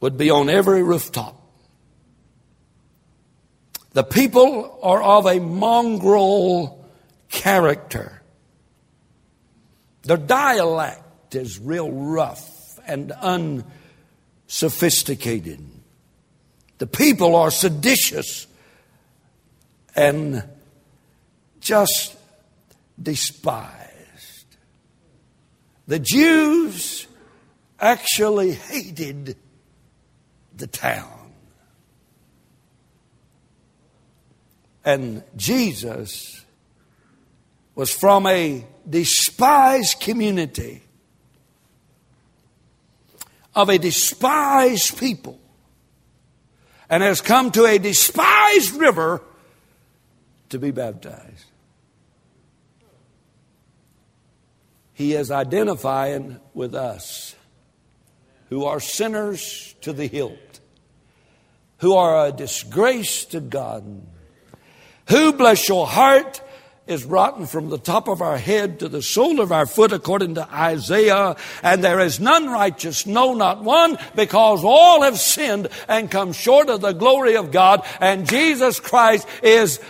would 0.00 0.16
be 0.16 0.30
on 0.30 0.48
every 0.48 0.82
rooftop. 0.82 1.40
The 3.92 4.04
people 4.04 4.78
are 4.82 5.02
of 5.02 5.26
a 5.26 5.38
mongrel 5.38 6.83
character. 7.34 8.22
Their 10.02 10.16
dialect 10.16 11.34
is 11.34 11.58
real 11.58 11.90
rough 11.90 12.78
and 12.86 13.10
unsophisticated. 13.12 15.60
The 16.78 16.86
people 16.86 17.34
are 17.34 17.50
seditious 17.50 18.46
and 19.96 20.44
just 21.60 22.16
despised. 23.02 24.46
The 25.86 25.98
Jews 25.98 27.08
actually 27.80 28.52
hated 28.52 29.36
the 30.56 30.68
town. 30.68 31.10
And 34.84 35.24
Jesus 35.36 36.43
was 37.74 37.90
from 37.90 38.26
a 38.26 38.64
despised 38.88 40.00
community 40.00 40.82
of 43.54 43.68
a 43.68 43.78
despised 43.78 44.98
people 44.98 45.38
and 46.88 47.02
has 47.02 47.20
come 47.20 47.50
to 47.52 47.64
a 47.64 47.78
despised 47.78 48.74
river 48.74 49.22
to 50.50 50.58
be 50.58 50.70
baptized. 50.70 51.46
He 54.92 55.14
is 55.14 55.30
identifying 55.30 56.38
with 56.52 56.74
us 56.74 57.34
who 58.48 58.64
are 58.64 58.78
sinners 58.78 59.74
to 59.80 59.92
the 59.92 60.06
hilt, 60.06 60.60
who 61.78 61.94
are 61.94 62.28
a 62.28 62.32
disgrace 62.32 63.24
to 63.26 63.40
God, 63.40 64.02
who, 65.08 65.32
bless 65.32 65.68
your 65.68 65.86
heart, 65.86 66.40
is 66.86 67.04
rotten 67.04 67.46
from 67.46 67.70
the 67.70 67.78
top 67.78 68.08
of 68.08 68.20
our 68.20 68.36
head 68.36 68.80
to 68.80 68.88
the 68.88 69.00
sole 69.00 69.40
of 69.40 69.52
our 69.52 69.66
foot, 69.66 69.92
according 69.92 70.34
to 70.34 70.54
Isaiah. 70.54 71.36
And 71.62 71.82
there 71.82 72.00
is 72.00 72.20
none 72.20 72.50
righteous, 72.50 73.06
no, 73.06 73.32
not 73.32 73.64
one, 73.64 73.96
because 74.14 74.62
all 74.64 75.02
have 75.02 75.18
sinned 75.18 75.68
and 75.88 76.10
come 76.10 76.32
short 76.32 76.68
of 76.68 76.82
the 76.82 76.92
glory 76.92 77.36
of 77.36 77.52
God. 77.52 77.86
And 78.00 78.28
Jesus 78.28 78.80
Christ 78.80 79.26
is 79.42 79.80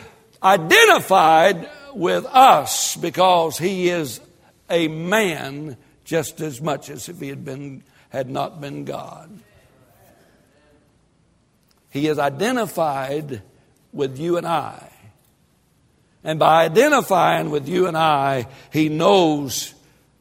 identified 0.42 1.68
with 1.94 2.26
us 2.26 2.96
because 2.96 3.58
he 3.58 3.88
is 3.88 4.20
a 4.70 4.88
man 4.88 5.76
just 6.04 6.40
as 6.40 6.60
much 6.60 6.90
as 6.90 7.08
if 7.08 7.18
he 7.20 7.28
had 7.28 7.44
been 7.44 7.82
had 8.10 8.30
not 8.30 8.60
been 8.60 8.84
God. 8.84 9.40
He 11.90 12.06
is 12.06 12.18
identified 12.18 13.42
with 13.92 14.18
you 14.18 14.36
and 14.36 14.46
I. 14.46 14.93
And 16.24 16.38
by 16.38 16.64
identifying 16.64 17.50
with 17.50 17.68
you 17.68 17.86
and 17.86 17.96
I, 17.96 18.48
He 18.72 18.88
knows 18.88 19.74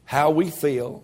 how 0.05 0.31
we 0.31 0.51
feel. 0.51 1.03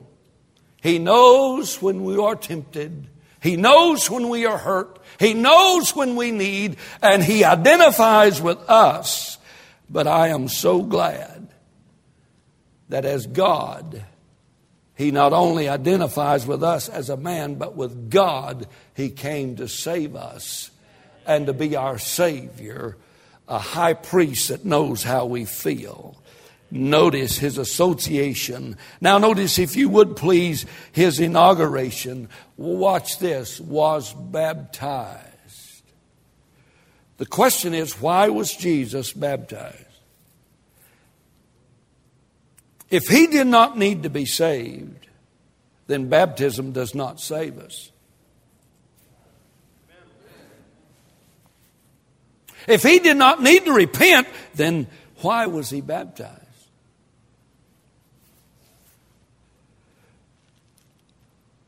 He 0.81 0.99
knows 0.99 1.81
when 1.81 2.03
we 2.03 2.17
are 2.17 2.35
tempted. 2.35 3.07
He 3.41 3.55
knows 3.55 4.09
when 4.09 4.29
we 4.29 4.45
are 4.45 4.57
hurt. 4.57 4.99
He 5.19 5.33
knows 5.33 5.95
when 5.95 6.15
we 6.15 6.31
need, 6.31 6.77
and 7.01 7.23
He 7.23 7.43
identifies 7.43 8.41
with 8.41 8.59
us. 8.69 9.37
But 9.89 10.05
I 10.05 10.27
am 10.27 10.49
so 10.49 10.83
glad 10.83 11.47
that 12.89 13.05
as 13.05 13.25
God, 13.25 14.03
he 14.99 15.11
not 15.11 15.31
only 15.31 15.69
identifies 15.69 16.45
with 16.45 16.61
us 16.61 16.89
as 16.89 17.09
a 17.09 17.15
man, 17.15 17.55
but 17.55 17.73
with 17.73 18.09
God, 18.09 18.67
He 18.93 19.09
came 19.09 19.55
to 19.55 19.69
save 19.69 20.13
us 20.13 20.71
and 21.25 21.45
to 21.45 21.53
be 21.53 21.77
our 21.77 21.97
Savior, 21.97 22.97
a 23.49 23.57
high 23.57 23.95
priest 23.95 24.47
that 24.47 24.63
knows 24.63 25.03
how 25.03 25.25
we 25.25 25.43
feel. 25.43 26.15
Notice 26.71 27.37
his 27.37 27.57
association. 27.57 28.77
Now, 29.01 29.17
notice, 29.17 29.57
if 29.57 29.75
you 29.75 29.89
would 29.89 30.15
please, 30.15 30.67
his 30.91 31.19
inauguration. 31.19 32.29
Watch 32.57 33.17
this 33.17 33.59
was 33.59 34.13
baptized. 34.13 35.25
The 37.17 37.25
question 37.25 37.73
is, 37.73 37.99
why 37.99 38.29
was 38.29 38.55
Jesus 38.55 39.11
baptized? 39.11 39.75
If 42.91 43.07
he 43.07 43.27
did 43.27 43.47
not 43.47 43.77
need 43.77 44.03
to 44.03 44.09
be 44.09 44.25
saved, 44.25 45.07
then 45.87 46.07
baptism 46.07 46.71
does 46.71 46.93
not 46.93 47.19
save 47.19 47.57
us. 47.57 47.91
If 52.67 52.83
he 52.83 52.99
did 52.99 53.17
not 53.17 53.41
need 53.41 53.65
to 53.65 53.73
repent, 53.73 54.27
then 54.55 54.87
why 55.21 55.47
was 55.47 55.69
he 55.69 55.81
baptized? 55.81 56.35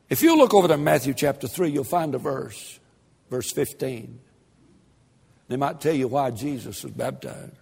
If 0.10 0.22
you 0.22 0.38
look 0.38 0.54
over 0.54 0.68
to 0.68 0.78
Matthew 0.78 1.14
chapter 1.14 1.48
3, 1.48 1.70
you'll 1.70 1.84
find 1.86 2.14
a 2.14 2.18
verse, 2.18 2.80
verse 3.30 3.52
15. 3.52 4.20
They 5.48 5.56
might 5.56 5.80
tell 5.80 5.96
you 5.96 6.08
why 6.08 6.32
Jesus 6.32 6.84
was 6.84 6.92
baptized. 6.92 7.54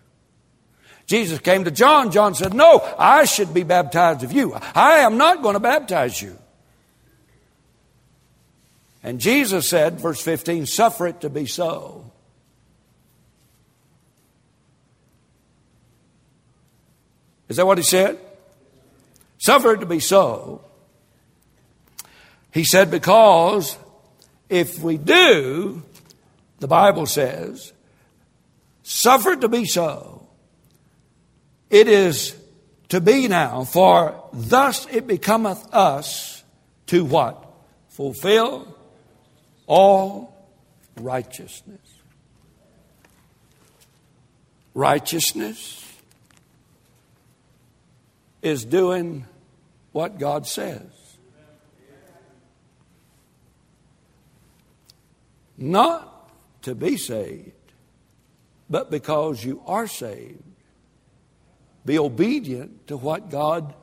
Jesus 1.05 1.39
came 1.39 1.63
to 1.63 1.71
John. 1.71 2.11
John 2.11 2.35
said, 2.35 2.53
No, 2.53 2.81
I 2.97 3.25
should 3.25 3.53
be 3.53 3.63
baptized 3.63 4.23
of 4.23 4.31
you. 4.31 4.53
I 4.53 4.99
am 4.99 5.17
not 5.17 5.41
going 5.41 5.53
to 5.53 5.59
baptize 5.59 6.21
you. 6.21 6.37
And 9.03 9.19
Jesus 9.19 9.67
said, 9.67 9.99
verse 9.99 10.21
15, 10.21 10.65
suffer 10.65 11.07
it 11.07 11.21
to 11.21 11.29
be 11.29 11.45
so. 11.45 12.08
Is 17.49 17.57
that 17.57 17.65
what 17.65 17.77
he 17.77 17.83
said? 17.83 18.17
Suffer 19.39 19.73
it 19.73 19.79
to 19.79 19.85
be 19.85 19.99
so. 19.99 20.63
He 22.53 22.63
said, 22.63 22.91
because 22.91 23.77
if 24.49 24.79
we 24.79 24.97
do, 24.97 25.83
the 26.59 26.67
Bible 26.67 27.05
says, 27.05 27.73
suffer 28.83 29.31
it 29.31 29.41
to 29.41 29.49
be 29.49 29.65
so, 29.65 30.27
it 31.69 31.87
is 31.87 32.35
to 32.89 32.99
be 32.99 33.27
now, 33.27 33.63
for 33.63 34.29
thus 34.33 34.87
it 34.87 35.05
becometh 35.07 35.73
us 35.73 36.43
to 36.87 37.05
what? 37.05 37.45
Fulfill 37.89 38.75
all 39.67 40.35
righteousness. 40.99 41.79
Righteousness 44.73 45.88
is 48.41 48.65
doing 48.65 49.25
what 49.91 50.19
God 50.19 50.47
says. 50.47 50.87
Not 55.57 56.31
to 56.61 56.73
be 56.73 56.95
saved, 56.95 57.51
but 58.69 58.89
because 58.89 59.43
you 59.43 59.61
are 59.65 59.87
saved. 59.87 60.43
Be 61.85 61.99
obedient 61.99 62.87
to 62.87 62.97
what 62.97 63.29
God 63.29 63.73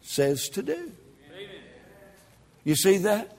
says 0.00 0.48
to 0.50 0.62
do. 0.62 0.92
You 2.64 2.74
see 2.74 2.98
that? 2.98 3.36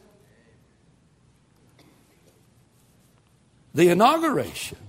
the 3.77 3.89
inauguration. 3.89 4.79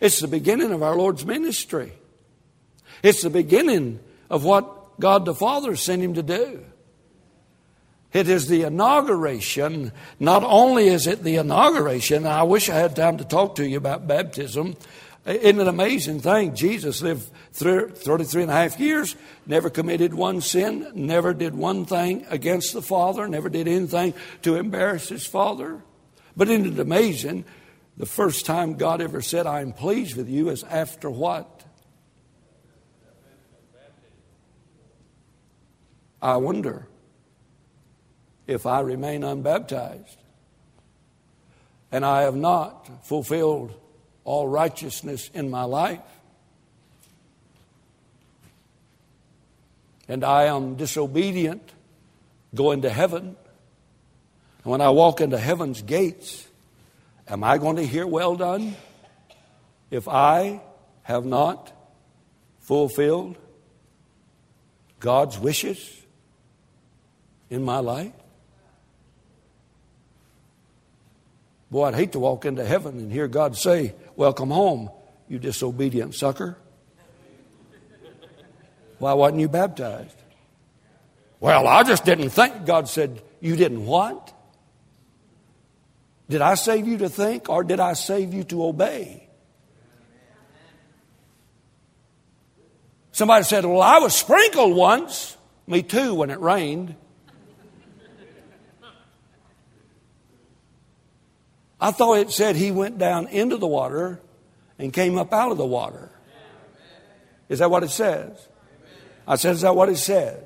It's 0.00 0.20
the 0.20 0.26
beginning 0.26 0.72
of 0.72 0.82
our 0.82 0.96
Lord's 0.96 1.24
ministry. 1.24 1.92
It's 3.00 3.22
the 3.22 3.30
beginning 3.30 4.00
of 4.28 4.44
what 4.44 4.75
God 4.98 5.24
the 5.24 5.34
Father 5.34 5.76
sent 5.76 6.02
him 6.02 6.14
to 6.14 6.22
do. 6.22 6.64
It 8.12 8.28
is 8.28 8.48
the 8.48 8.62
inauguration. 8.62 9.92
Not 10.18 10.42
only 10.42 10.88
is 10.88 11.06
it 11.06 11.22
the 11.22 11.36
inauguration, 11.36 12.26
I 12.26 12.44
wish 12.44 12.70
I 12.70 12.76
had 12.76 12.96
time 12.96 13.18
to 13.18 13.24
talk 13.24 13.56
to 13.56 13.68
you 13.68 13.76
about 13.76 14.06
baptism. 14.06 14.76
Isn't 15.26 15.58
it 15.58 15.62
an 15.62 15.68
amazing 15.68 16.20
thing? 16.20 16.54
Jesus 16.54 17.02
lived 17.02 17.28
33 17.52 18.42
and 18.42 18.50
a 18.50 18.54
half 18.54 18.78
years, 18.78 19.16
never 19.44 19.68
committed 19.68 20.14
one 20.14 20.40
sin, 20.40 20.90
never 20.94 21.34
did 21.34 21.54
one 21.54 21.84
thing 21.84 22.24
against 22.30 22.72
the 22.72 22.80
Father, 22.80 23.26
never 23.26 23.48
did 23.48 23.66
anything 23.66 24.14
to 24.42 24.54
embarrass 24.54 25.08
his 25.08 25.26
Father. 25.26 25.82
But 26.36 26.48
isn't 26.48 26.74
it 26.74 26.78
amazing? 26.78 27.44
The 27.96 28.06
first 28.06 28.46
time 28.46 28.74
God 28.74 29.00
ever 29.00 29.20
said, 29.20 29.46
I 29.46 29.62
am 29.62 29.72
pleased 29.72 30.16
with 30.16 30.28
you, 30.28 30.48
is 30.50 30.62
after 30.62 31.10
what? 31.10 31.55
I 36.26 36.36
wonder 36.38 36.88
if 38.48 38.66
I 38.66 38.80
remain 38.80 39.22
unbaptized 39.22 40.18
and 41.92 42.04
I 42.04 42.22
have 42.22 42.34
not 42.34 43.06
fulfilled 43.06 43.72
all 44.24 44.48
righteousness 44.48 45.30
in 45.32 45.50
my 45.50 45.62
life, 45.62 46.00
and 50.08 50.24
I 50.24 50.44
am 50.46 50.74
disobedient, 50.74 51.62
going 52.56 52.82
to 52.82 52.90
heaven. 52.90 53.36
And 54.64 54.72
when 54.72 54.80
I 54.80 54.90
walk 54.90 55.20
into 55.20 55.38
heaven's 55.38 55.80
gates, 55.82 56.48
Am 57.28 57.42
I 57.42 57.58
going 57.58 57.76
to 57.76 57.86
hear 57.86 58.06
well 58.06 58.36
done 58.36 58.76
if 59.90 60.06
I 60.06 60.60
have 61.02 61.24
not 61.24 61.72
fulfilled 62.60 63.36
God's 65.00 65.38
wishes 65.38 65.95
in 67.50 67.64
my 67.64 67.78
life? 67.78 68.12
Boy, 71.70 71.86
I'd 71.86 71.94
hate 71.94 72.12
to 72.12 72.18
walk 72.18 72.44
into 72.44 72.64
heaven 72.64 72.98
and 72.98 73.10
hear 73.10 73.28
God 73.28 73.56
say, 73.56 73.94
Welcome 74.14 74.50
home, 74.50 74.90
you 75.28 75.38
disobedient 75.38 76.14
sucker. 76.14 76.56
Why 78.98 79.12
wasn't 79.12 79.40
you 79.40 79.48
baptized? 79.48 80.16
Well, 81.40 81.66
I 81.66 81.82
just 81.82 82.04
didn't 82.04 82.30
think. 82.30 82.64
God 82.64 82.88
said, 82.88 83.22
You 83.40 83.56
didn't 83.56 83.84
what? 83.84 84.32
Did 86.28 86.40
I 86.40 86.54
save 86.54 86.86
you 86.86 86.98
to 86.98 87.08
think 87.08 87.48
or 87.48 87.62
did 87.62 87.78
I 87.78 87.92
save 87.92 88.32
you 88.32 88.44
to 88.44 88.64
obey? 88.64 89.28
Somebody 93.12 93.44
said, 93.44 93.64
Well, 93.64 93.82
I 93.82 93.98
was 93.98 94.14
sprinkled 94.14 94.76
once. 94.76 95.36
Me 95.66 95.82
too, 95.82 96.14
when 96.14 96.30
it 96.30 96.40
rained. 96.40 96.94
I 101.80 101.90
thought 101.90 102.18
it 102.18 102.30
said 102.30 102.56
he 102.56 102.70
went 102.70 102.98
down 102.98 103.28
into 103.28 103.56
the 103.56 103.66
water 103.66 104.20
and 104.78 104.92
came 104.92 105.18
up 105.18 105.32
out 105.32 105.52
of 105.52 105.58
the 105.58 105.66
water. 105.66 106.10
Is 107.48 107.58
that 107.58 107.70
what 107.70 107.82
it 107.82 107.90
says? 107.90 108.48
I 109.26 109.36
said, 109.36 109.54
Is 109.54 109.60
that 109.62 109.76
what 109.76 109.88
it 109.88 109.98
says? 109.98 110.42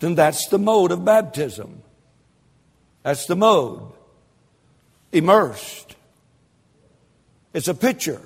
Then 0.00 0.14
that's 0.14 0.48
the 0.48 0.58
mode 0.58 0.90
of 0.90 1.04
baptism. 1.04 1.82
That's 3.02 3.26
the 3.26 3.36
mode 3.36 3.92
immersed. 5.12 5.96
It's 7.52 7.68
a 7.68 7.74
picture. 7.74 8.20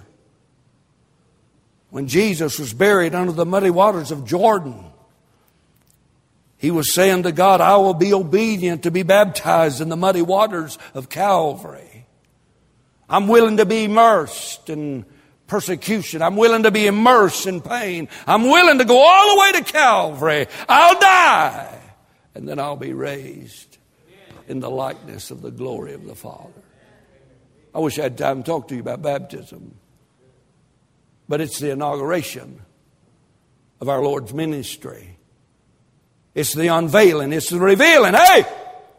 When 1.91 2.09
Jesus 2.09 2.59
was 2.59 2.73
buried 2.73 3.15
under 3.15 3.33
the 3.33 3.47
muddy 3.47 3.71
waters 3.71 4.11
of 4.11 4.25
Jordan, 4.25 4.85
he 6.59 6.71
was 6.71 6.95
saying 6.95 7.25
to 7.25 7.33
God, 7.33 7.61
I 7.61 7.77
will 7.77 7.95
be 7.95 8.13
obedient 8.13 8.85
to 8.85 8.91
be 8.91 9.03
baptized 9.03 9.81
in 9.81 9.89
the 9.89 9.97
muddy 9.97 10.23
waters 10.23 10.79
of 10.95 11.09
Calvary. 11.09 11.96
I'm 13.09 13.29
willing 13.29 13.59
to 13.59 13.67
be 13.67 13.85
immersed 13.85 14.69
in 14.69 15.05
persecution. 15.47 16.23
I'm 16.23 16.37
willing 16.37 16.65
to 16.65 16.71
be 16.71 16.87
immersed 16.87 17.47
in 17.47 17.61
pain. 17.61 18.09
I'm 18.27 18.45
willing 18.45 18.79
to 18.79 18.85
go 18.85 18.99
all 18.99 19.35
the 19.35 19.41
way 19.41 19.53
to 19.61 19.73
Calvary. 19.73 20.47
I'll 20.69 20.99
die. 20.99 21.79
And 22.35 22.49
then 22.49 22.59
I'll 22.59 22.77
be 22.77 22.93
raised 22.93 23.79
in 24.49 24.61
the 24.61 24.71
likeness 24.71 25.31
of 25.31 25.43
the 25.43 25.51
glory 25.51 25.95
of 25.95 26.05
the 26.05 26.15
Father. 26.15 26.63
I 27.75 27.79
wish 27.79 27.99
I 27.99 28.05
had 28.05 28.19
time 28.19 28.43
to 28.43 28.47
talk 28.47 28.69
to 28.69 28.75
you 28.75 28.81
about 28.81 29.03
baptism. 29.03 29.75
But 31.29 31.41
it's 31.41 31.59
the 31.59 31.71
inauguration 31.71 32.63
of 33.81 33.89
our 33.89 34.03
Lord's 34.03 34.33
ministry. 34.33 35.19
It's 36.35 36.55
the 36.55 36.69
unveiling, 36.69 37.33
it's 37.33 37.51
the 37.51 37.59
revealing. 37.59 38.15
Hey, 38.15 38.45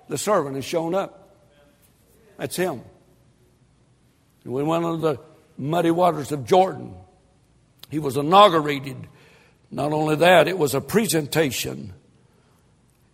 the 0.08 0.18
servant 0.18 0.56
has 0.56 0.66
shown 0.66 0.96
up. 0.96 1.36
That's 2.38 2.56
him. 2.56 2.82
And 4.48 4.56
we 4.56 4.64
went 4.64 4.86
into 4.86 4.98
the 4.98 5.20
muddy 5.60 5.92
waters 5.92 6.32
of 6.32 6.46
Jordan. 6.46 6.96
He 7.92 8.00
was 8.00 8.18
inaugurated. 8.18 9.08
Not 9.70 9.94
only 9.94 10.16
that, 10.16 10.48
it 10.48 10.58
was 10.58 10.74
a 10.74 10.82
presentation, 10.82 11.94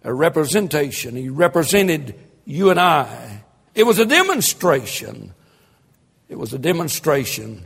a 0.04 0.14
representation. 0.14 1.18
He 1.18 1.28
represented 1.28 2.16
you 2.46 2.70
and 2.70 2.80
I. 2.80 3.44
It 3.76 3.84
was 3.84 4.00
a 4.00 4.06
demonstration 4.06 5.34
it 6.34 6.40
was 6.40 6.52
a 6.52 6.58
demonstration 6.58 7.66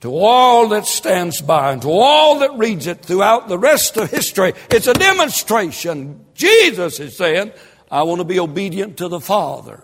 to 0.00 0.10
all 0.16 0.68
that 0.68 0.86
stands 0.86 1.42
by 1.42 1.72
and 1.72 1.82
to 1.82 1.90
all 1.90 2.38
that 2.38 2.54
reads 2.54 2.86
it 2.86 3.04
throughout 3.04 3.48
the 3.48 3.58
rest 3.58 3.98
of 3.98 4.10
history. 4.10 4.54
It's 4.70 4.86
a 4.86 4.94
demonstration. 4.94 6.24
Jesus 6.32 7.00
is 7.00 7.16
saying, 7.18 7.52
I 7.90 8.04
want 8.04 8.20
to 8.20 8.24
be 8.24 8.40
obedient 8.40 8.96
to 8.96 9.08
the 9.08 9.20
Father. 9.20 9.82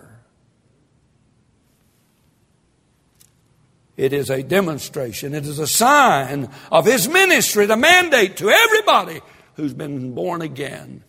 It 3.97 4.13
is 4.13 4.31
a 4.31 4.43
demonstration. 4.43 5.35
It 5.35 5.45
is 5.45 5.59
a 5.59 5.67
sign 5.67 6.49
of 6.71 6.87
His 6.87 7.09
ministry, 7.09 7.67
the 7.67 7.77
mandate 7.77 8.37
to 8.39 8.49
everybody 8.49 9.21
who's 9.57 9.75
been 9.75 10.15
born 10.15 10.43
again. 10.43 11.05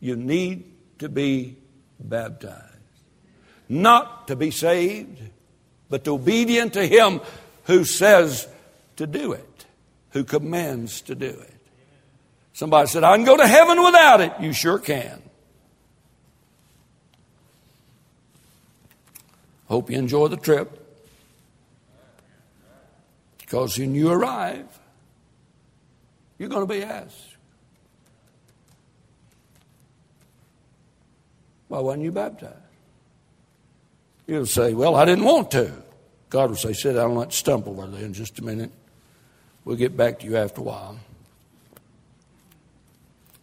You 0.00 0.16
need 0.16 0.64
to 0.98 1.08
be 1.08 1.56
baptized. 2.00 2.60
Not 3.68 4.28
to 4.28 4.36
be 4.36 4.50
saved, 4.50 5.20
but 5.88 6.06
obedient 6.08 6.72
to 6.74 6.86
Him 6.86 7.20
who 7.64 7.84
says 7.84 8.48
to 8.96 9.06
do 9.06 9.32
it, 9.32 9.66
who 10.10 10.24
commands 10.24 11.00
to 11.02 11.14
do 11.14 11.28
it. 11.28 11.54
Somebody 12.52 12.88
said, 12.88 13.04
I 13.04 13.16
can 13.16 13.24
go 13.24 13.36
to 13.36 13.46
heaven 13.46 13.82
without 13.82 14.20
it. 14.20 14.32
You 14.40 14.52
sure 14.52 14.78
can. 14.78 15.22
Hope 19.66 19.90
you 19.90 19.98
enjoy 19.98 20.28
the 20.28 20.36
trip. 20.36 20.83
Because 23.44 23.78
when 23.78 23.94
you 23.94 24.10
arrive, 24.10 24.66
you're 26.38 26.48
going 26.48 26.66
to 26.66 26.72
be 26.72 26.82
asked, 26.82 27.34
Why 31.68 31.80
wasn't 31.80 32.04
you 32.04 32.12
baptized? 32.12 32.54
You'll 34.26 34.46
say, 34.46 34.72
Well, 34.72 34.96
I 34.96 35.04
didn't 35.04 35.24
want 35.24 35.50
to. 35.52 35.72
God 36.30 36.50
will 36.50 36.56
say, 36.56 36.72
Sit 36.72 36.94
down 36.94 37.10
on 37.12 37.18
that 37.18 37.32
stump 37.32 37.66
over 37.66 37.86
there 37.86 38.04
in 38.04 38.14
just 38.14 38.38
a 38.38 38.44
minute. 38.44 38.70
We'll 39.64 39.76
get 39.76 39.96
back 39.96 40.20
to 40.20 40.26
you 40.26 40.36
after 40.36 40.60
a 40.60 40.64
while. 40.64 40.98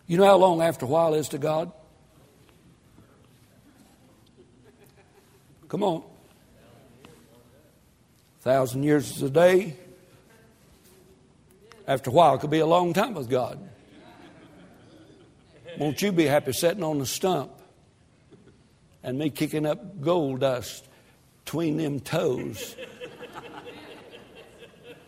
You 0.07 0.17
know 0.17 0.25
how 0.25 0.37
long 0.37 0.61
after 0.61 0.85
a 0.85 0.89
while 0.89 1.13
is 1.13 1.29
to 1.29 1.37
God? 1.37 1.71
Come 5.67 5.83
on. 5.83 6.03
A 8.39 8.43
thousand 8.43 8.83
years 8.83 9.15
is 9.15 9.21
a 9.21 9.29
day. 9.29 9.75
After 11.87 12.09
a 12.09 12.13
while, 12.13 12.35
it 12.35 12.41
could 12.41 12.49
be 12.49 12.59
a 12.59 12.65
long 12.65 12.93
time 12.93 13.13
with 13.13 13.29
God. 13.29 13.59
Won't 15.77 16.01
you 16.01 16.11
be 16.11 16.25
happy 16.25 16.53
sitting 16.53 16.83
on 16.83 16.99
the 16.99 17.05
stump 17.05 17.51
and 19.03 19.17
me 19.17 19.29
kicking 19.29 19.65
up 19.65 20.01
gold 20.01 20.41
dust 20.41 20.87
between 21.43 21.77
them 21.77 21.99
toes? 21.99 22.75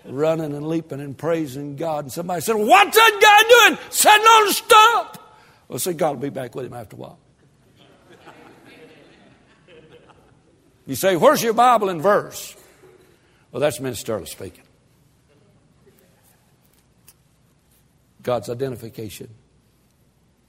running 0.06 0.54
and 0.54 0.68
leaping 0.68 1.00
and 1.00 1.18
praising 1.18 1.76
God. 1.76 2.06
And 2.06 2.12
somebody 2.12 2.42
said, 2.42 2.56
What's 2.56 2.96
that 2.96 3.20
guy 3.22 3.70
doing? 3.70 3.80
Sitting 3.90 4.26
on 4.26 4.48
the 4.48 4.54
stump. 4.54 5.18
Well, 5.68 5.80
say, 5.80 5.94
God 5.94 6.16
will 6.16 6.22
be 6.22 6.30
back 6.30 6.56
with 6.56 6.66
him 6.66 6.74
after 6.74 6.96
a 6.96 7.00
while. 7.00 7.20
You 10.86 10.96
say, 10.96 11.16
Where's 11.16 11.42
your 11.42 11.54
Bible 11.54 11.90
and 11.90 12.02
verse? 12.02 12.56
Well, 13.52 13.62
that's 13.62 13.80
ministerial 13.80 14.26
speaking. 14.26 14.63
God's 18.24 18.50
identification. 18.50 19.30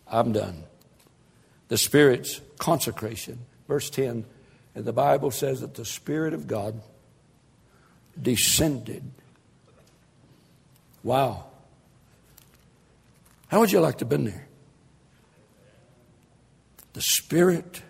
I'm 0.06 0.32
done. 0.32 0.64
The 1.68 1.78
Spirit's 1.78 2.40
consecration. 2.58 3.40
Verse 3.68 3.90
10, 3.90 4.24
and 4.74 4.84
the 4.84 4.92
Bible 4.92 5.30
says 5.30 5.60
that 5.60 5.74
the 5.74 5.84
Spirit 5.84 6.34
of 6.34 6.46
God 6.46 6.80
descended 8.20 9.02
Wow. 11.04 11.44
How 13.48 13.60
would 13.60 13.70
you 13.70 13.78
like 13.78 13.98
to 13.98 14.04
have 14.04 14.08
been 14.08 14.24
there? 14.24 14.48
The 16.94 17.02
Spirit, 17.02 17.82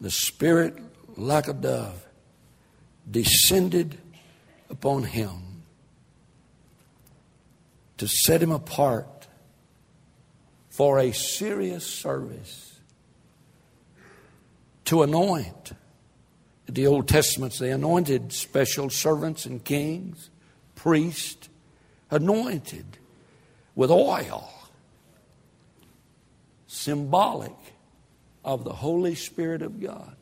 the 0.00 0.10
Spirit 0.10 0.76
like 1.18 1.48
a 1.48 1.52
dove, 1.52 2.06
descended 3.10 3.98
upon 4.70 5.02
him 5.02 5.51
to 8.02 8.08
set 8.08 8.42
him 8.42 8.50
apart 8.50 9.28
for 10.70 10.98
a 10.98 11.12
serious 11.12 11.86
service, 11.86 12.80
to 14.84 15.04
anoint. 15.04 15.70
The 16.66 16.88
Old 16.88 17.06
Testaments, 17.06 17.60
they 17.60 17.70
anointed 17.70 18.32
special 18.32 18.90
servants 18.90 19.46
and 19.46 19.62
kings, 19.64 20.30
priests, 20.74 21.48
anointed 22.10 22.86
with 23.76 23.92
oil, 23.92 24.52
symbolic 26.66 27.54
of 28.44 28.64
the 28.64 28.72
Holy 28.72 29.14
Spirit 29.14 29.62
of 29.62 29.80
God. 29.80 30.16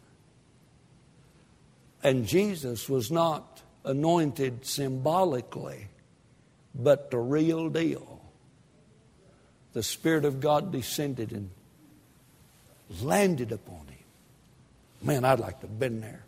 And 2.03 2.27
Jesus 2.27 2.91
was 2.91 3.11
not 3.11 3.63
anointed 3.87 4.67
symbolically, 4.67 5.87
but 6.75 7.11
the 7.11 7.19
real 7.19 7.69
deal. 7.69 8.21
The 9.73 9.83
Spirit 9.83 10.25
of 10.25 10.41
God 10.41 10.73
descended 10.73 11.33
and 11.33 11.51
landed 13.01 13.53
upon 13.53 13.87
him. 13.87 14.05
Man, 15.03 15.25
I'd 15.25 15.41
like 15.41 15.61
to 15.61 15.67
have 15.69 15.79
been 15.79 16.01
there. 16.01 16.25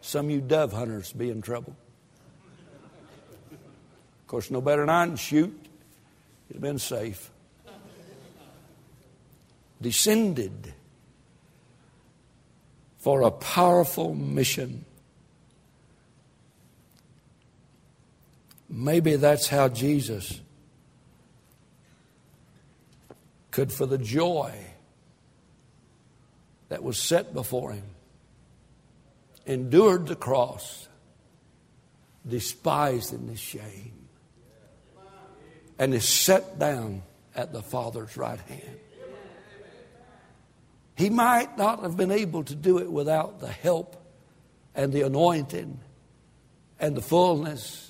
Some 0.00 0.26
of 0.26 0.30
you 0.30 0.40
dove 0.40 0.72
hunters 0.72 1.12
be 1.12 1.30
in 1.30 1.42
trouble. 1.42 1.76
Of 3.50 4.26
course, 4.28 4.50
no 4.50 4.60
better 4.60 4.82
than 4.82 4.90
I 4.90 5.06
can 5.06 5.16
shoot. 5.16 5.54
You'd 6.48 6.54
have 6.54 6.62
been 6.62 6.78
safe. 6.78 7.30
Descended 9.82 10.72
for 12.98 13.22
a 13.22 13.30
powerful 13.30 14.14
mission. 14.14 14.85
Maybe 18.68 19.16
that's 19.16 19.48
how 19.48 19.68
Jesus 19.68 20.40
could, 23.50 23.72
for 23.72 23.86
the 23.86 23.98
joy 23.98 24.52
that 26.68 26.82
was 26.82 27.00
set 27.00 27.32
before 27.32 27.72
him, 27.72 27.84
endured 29.46 30.08
the 30.08 30.16
cross, 30.16 30.88
despised 32.26 33.12
in 33.12 33.28
the 33.28 33.36
shame 33.36 33.92
and 35.78 35.94
is 35.94 36.08
set 36.08 36.58
down 36.58 37.02
at 37.34 37.52
the 37.52 37.62
Father's 37.62 38.16
right 38.16 38.40
hand. 38.40 38.78
He 40.96 41.10
might 41.10 41.58
not 41.58 41.82
have 41.82 41.96
been 41.96 42.10
able 42.10 42.42
to 42.44 42.54
do 42.54 42.78
it 42.78 42.90
without 42.90 43.38
the 43.40 43.48
help 43.48 44.02
and 44.74 44.92
the 44.92 45.02
anointing 45.02 45.78
and 46.80 46.96
the 46.96 47.02
fullness 47.02 47.85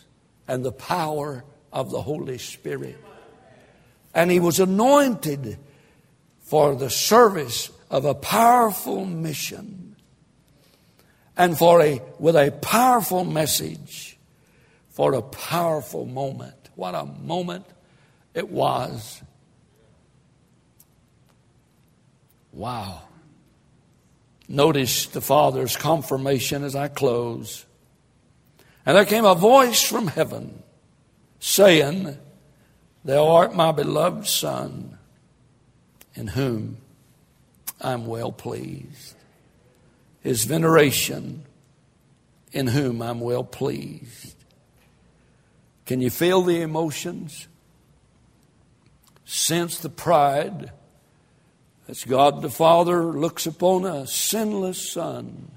and 0.48 0.64
the 0.64 0.72
power 0.72 1.44
of 1.72 1.90
the 1.90 2.02
Holy 2.02 2.38
Spirit. 2.38 2.96
And 4.14 4.30
he 4.30 4.40
was 4.40 4.60
anointed 4.60 5.58
for 6.40 6.74
the 6.74 6.90
service 6.90 7.70
of 7.90 8.04
a 8.04 8.14
powerful 8.14 9.04
mission 9.04 9.96
and 11.36 11.56
for 11.58 11.82
a 11.82 12.00
with 12.18 12.34
a 12.34 12.50
powerful 12.50 13.24
message 13.24 14.18
for 14.88 15.12
a 15.12 15.22
powerful 15.22 16.06
moment. 16.06 16.54
What 16.74 16.94
a 16.94 17.04
moment 17.04 17.66
it 18.32 18.48
was. 18.48 19.20
Wow. 22.52 23.02
Notice 24.48 25.06
the 25.06 25.20
Father's 25.20 25.76
confirmation 25.76 26.64
as 26.64 26.74
I 26.74 26.88
close. 26.88 27.65
And 28.86 28.96
there 28.96 29.04
came 29.04 29.24
a 29.24 29.34
voice 29.34 29.82
from 29.82 30.06
heaven 30.06 30.62
saying, 31.40 32.16
Thou 33.04 33.28
art 33.28 33.54
my 33.54 33.72
beloved 33.72 34.26
Son, 34.26 34.96
in 36.14 36.28
whom 36.28 36.78
I'm 37.80 38.06
well 38.06 38.32
pleased. 38.32 39.14
His 40.22 40.44
veneration, 40.44 41.44
in 42.52 42.68
whom 42.68 43.02
I'm 43.02 43.20
well 43.20 43.44
pleased. 43.44 44.34
Can 45.84 46.00
you 46.00 46.10
feel 46.10 46.42
the 46.42 46.62
emotions? 46.62 47.48
sense 49.26 49.78
the 49.78 49.90
pride 49.90 50.70
as 51.88 52.04
God 52.04 52.42
the 52.42 52.50
Father 52.50 53.02
looks 53.02 53.44
upon 53.44 53.84
a 53.84 54.06
sinless 54.06 54.90
Son, 54.90 55.50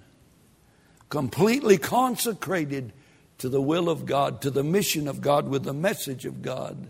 completely 1.08 1.78
consecrated 1.78 2.92
to 3.40 3.50
the 3.50 3.62
will 3.62 3.90
of 3.90 4.06
God, 4.06 4.42
to 4.42 4.52
the 4.52 4.64
mission 4.64 5.08
of 5.08 5.22
God, 5.22 5.48
with 5.48 5.64
the 5.64 5.74
message 5.74 6.26
of 6.26 6.42
God. 6.42 6.90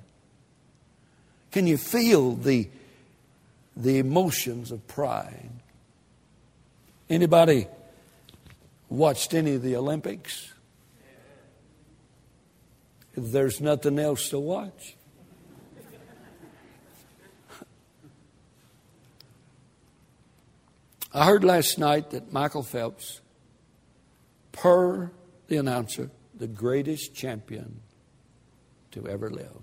Can 1.52 1.68
you 1.68 1.78
feel 1.78 2.36
the, 2.36 2.70
the 3.78 4.00
emotions 4.00 4.72
of 4.72 4.86
pride? 4.88 5.50
Anybody 7.10 7.68
watched 8.90 9.34
any 9.34 9.56
of 9.56 9.62
the 9.62 9.76
Olympics? 9.76 10.52
There's 13.16 13.62
nothing 13.62 14.00
else 14.00 14.30
to 14.30 14.40
watch. 14.40 14.96
I 21.12 21.26
heard 21.26 21.44
last 21.44 21.80
night 21.80 22.12
that 22.12 22.32
Michael 22.32 22.62
Phelps, 22.62 23.22
per 24.52 25.12
the 25.48 25.58
announcer, 25.58 26.12
the 26.40 26.48
greatest 26.48 27.14
champion 27.14 27.82
to 28.92 29.08
ever 29.08 29.30
live. 29.30 29.62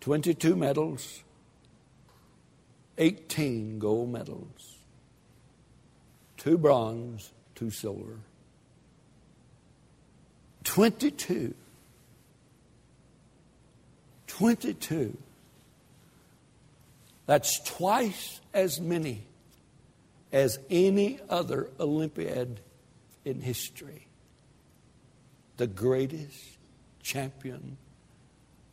22 0.00 0.56
medals 0.56 1.22
18 2.96 3.78
gold 3.78 4.10
medals, 4.10 4.76
two 6.36 6.58
bronze, 6.58 7.32
two 7.54 7.70
silver, 7.70 8.18
22. 10.64 11.54
22. 14.26 15.16
That's 17.26 17.60
twice 17.64 18.40
as 18.54 18.80
many 18.80 19.24
as 20.32 20.58
any 20.70 21.18
other 21.28 21.70
Olympiad 21.80 22.60
in 23.24 23.40
history. 23.40 24.06
The 25.56 25.66
greatest 25.66 26.58
champion 27.02 27.76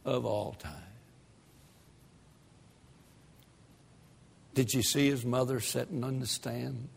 of 0.03 0.25
all 0.25 0.55
time. 0.59 0.71
Did 4.53 4.73
you 4.73 4.83
see 4.83 5.09
his 5.09 5.25
mother 5.25 5.59
sitting 5.59 6.03
on 6.03 6.19
the 6.19 6.27
stands? 6.27 6.89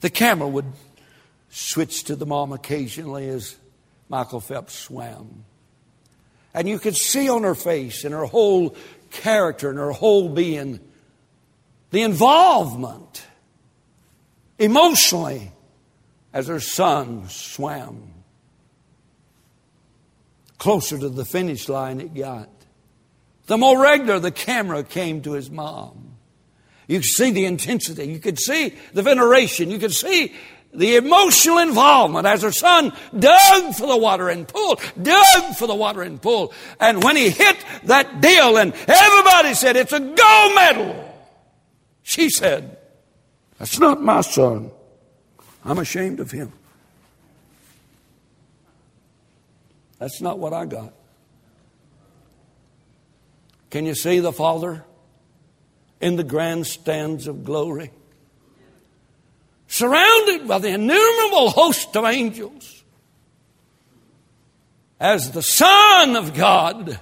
The 0.00 0.10
camera 0.10 0.48
would 0.48 0.70
switch 1.48 2.04
to 2.04 2.16
the 2.16 2.26
mom 2.26 2.52
occasionally 2.52 3.28
as 3.28 3.56
Michael 4.08 4.40
Phelps 4.40 4.74
swam. 4.74 5.44
And 6.52 6.68
you 6.68 6.78
could 6.78 6.96
see 6.96 7.28
on 7.28 7.42
her 7.42 7.54
face 7.54 8.04
and 8.04 8.12
her 8.12 8.26
whole 8.26 8.76
character 9.10 9.70
and 9.70 9.78
her 9.78 9.92
whole 9.92 10.28
being 10.28 10.80
the 11.90 12.02
involvement 12.02 13.24
emotionally 14.58 15.52
as 16.34 16.48
her 16.48 16.60
son 16.60 17.28
swam. 17.28 18.10
Closer 20.58 20.98
to 20.98 21.08
the 21.08 21.24
finish 21.24 21.68
line 21.68 22.00
it 22.00 22.12
got. 22.12 22.50
The 23.46 23.56
more 23.56 23.80
regular 23.80 24.18
the 24.18 24.32
camera 24.32 24.82
came 24.82 25.22
to 25.22 25.32
his 25.32 25.50
mom. 25.50 26.16
You 26.88 26.98
could 26.98 27.08
see 27.08 27.30
the 27.30 27.44
intensity. 27.44 28.06
You 28.06 28.18
could 28.18 28.38
see 28.38 28.74
the 28.92 29.02
veneration. 29.02 29.70
You 29.70 29.78
could 29.78 29.94
see 29.94 30.34
the 30.72 30.96
emotional 30.96 31.58
involvement 31.58 32.26
as 32.26 32.42
her 32.42 32.50
son 32.50 32.92
dug 33.16 33.74
for 33.74 33.86
the 33.86 33.96
water 33.96 34.28
and 34.28 34.48
pulled, 34.48 34.80
dug 35.00 35.54
for 35.56 35.68
the 35.68 35.74
water 35.74 36.02
and 36.02 36.20
pulled. 36.20 36.52
And 36.80 37.02
when 37.02 37.14
he 37.16 37.30
hit 37.30 37.64
that 37.84 38.20
deal 38.20 38.56
and 38.56 38.74
everybody 38.88 39.54
said, 39.54 39.76
it's 39.76 39.92
a 39.92 40.00
gold 40.00 40.54
medal. 40.54 41.14
She 42.02 42.28
said, 42.28 42.76
that's 43.58 43.78
not 43.78 44.02
my 44.02 44.22
son. 44.22 44.72
I'm 45.64 45.78
ashamed 45.78 46.20
of 46.20 46.30
him. 46.30 46.52
That's 49.98 50.20
not 50.20 50.38
what 50.38 50.52
I 50.52 50.66
got. 50.66 50.92
Can 53.70 53.86
you 53.86 53.94
see 53.94 54.20
the 54.20 54.32
Father 54.32 54.84
in 56.00 56.16
the 56.16 56.24
grandstands 56.24 57.26
of 57.26 57.44
glory? 57.44 57.90
surrounded 59.74 60.46
by 60.46 60.58
the 60.60 60.68
innumerable 60.68 61.50
host 61.50 61.96
of 61.96 62.04
angels, 62.04 62.84
as 65.00 65.32
the 65.32 65.42
Son 65.42 66.14
of 66.14 66.32
God 66.32 67.00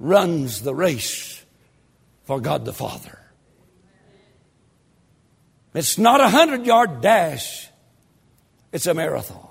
runs 0.00 0.62
the 0.62 0.74
race 0.74 1.44
for 2.24 2.40
God 2.40 2.64
the 2.64 2.72
Father. 2.72 3.17
It's 5.74 5.98
not 5.98 6.20
a 6.20 6.28
hundred 6.28 6.66
yard 6.66 7.00
dash, 7.00 7.68
it's 8.72 8.86
a 8.86 8.94
marathon. 8.94 9.46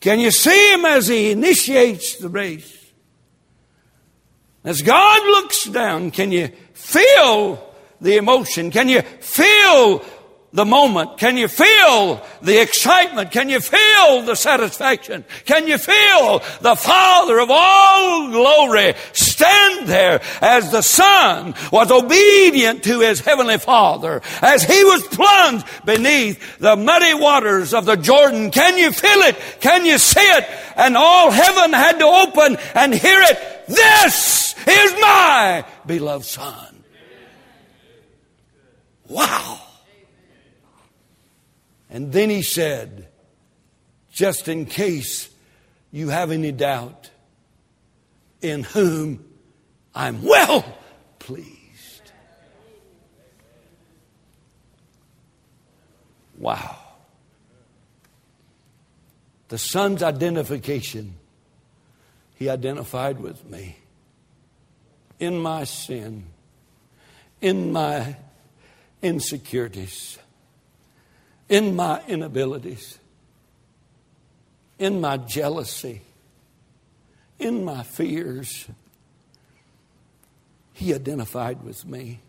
Can 0.00 0.20
you 0.20 0.30
see 0.30 0.72
him 0.72 0.84
as 0.84 1.08
he 1.08 1.30
initiates 1.32 2.16
the 2.16 2.28
race? 2.28 2.74
As 4.64 4.82
God 4.82 5.22
looks 5.26 5.64
down, 5.64 6.10
can 6.10 6.30
you 6.30 6.48
feel 6.72 7.74
the 8.00 8.16
emotion? 8.16 8.70
Can 8.70 8.88
you 8.88 9.02
feel 9.02 9.98
the 10.52 10.64
moment? 10.64 11.18
Can 11.18 11.36
you 11.36 11.46
feel 11.46 12.24
the 12.40 12.60
excitement? 12.60 13.30
Can 13.30 13.50
you 13.50 13.60
feel 13.60 14.22
the 14.22 14.34
satisfaction? 14.34 15.24
Can 15.44 15.66
you 15.66 15.76
feel 15.76 16.38
the 16.62 16.74
Father 16.74 17.38
of 17.38 17.50
all 17.50 18.30
glory 18.30 18.94
stand 19.12 19.86
there 19.86 20.22
as 20.40 20.72
the 20.72 20.80
Son 20.80 21.54
was 21.70 21.90
obedient 21.90 22.82
to 22.84 23.00
his 23.00 23.20
heavenly 23.20 23.58
Father 23.58 24.22
as 24.40 24.62
he 24.62 24.84
was 24.84 25.06
plunged 25.08 25.66
beneath 25.84 26.58
the 26.58 26.76
muddy 26.76 27.12
waters 27.12 27.74
of 27.74 27.84
the 27.84 27.96
Jordan? 27.96 28.50
Can 28.50 28.78
you 28.78 28.90
feel 28.90 29.20
it? 29.20 29.36
Can 29.60 29.84
you 29.84 29.98
see 29.98 30.20
it? 30.20 30.48
And 30.76 30.96
all 30.96 31.30
heaven 31.30 31.74
had 31.74 31.98
to 31.98 32.06
open 32.06 32.56
and 32.74 32.94
hear 32.94 33.20
it. 33.20 33.66
This 33.68 34.54
is 34.66 34.92
my 34.98 35.64
beloved 35.84 36.24
Son. 36.24 36.84
Wow. 39.08 39.67
And 41.90 42.12
then 42.12 42.30
he 42.30 42.42
said, 42.42 43.08
just 44.12 44.48
in 44.48 44.66
case 44.66 45.30
you 45.90 46.08
have 46.08 46.30
any 46.30 46.52
doubt, 46.52 47.10
in 48.40 48.62
whom 48.62 49.24
I'm 49.94 50.22
well 50.22 50.64
pleased. 51.18 52.12
Wow. 56.38 56.76
The 59.48 59.58
Son's 59.58 60.02
identification, 60.02 61.14
he 62.36 62.48
identified 62.48 63.18
with 63.18 63.48
me 63.48 63.76
in 65.18 65.38
my 65.38 65.64
sin, 65.64 66.26
in 67.40 67.72
my 67.72 68.16
insecurities, 69.02 70.18
in 71.48 71.76
my 71.76 72.02
inabilities, 72.06 72.98
in 74.78 75.00
my 75.00 75.16
jealousy, 75.16 76.02
in 77.38 77.64
my 77.64 77.82
fears. 77.82 78.66
He 80.72 80.94
identified 80.94 81.62
with 81.62 81.84
me. 81.84 82.20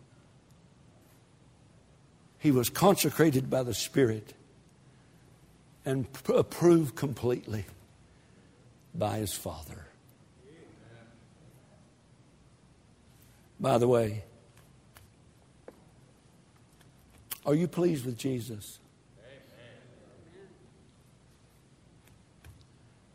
He 2.40 2.52
was 2.52 2.70
consecrated 2.70 3.50
by 3.50 3.64
the 3.64 3.74
Spirit 3.74 4.34
and 5.86 6.08
approved 6.34 6.96
completely 6.96 7.66
by 8.96 9.18
his 9.18 9.34
Father. 9.34 9.86
By 13.60 13.78
the 13.78 13.88
way, 13.88 14.24
Are 17.46 17.56
you 17.56 17.68
pleased 17.68 18.06
with 18.06 18.18
Jesus? 18.18 18.79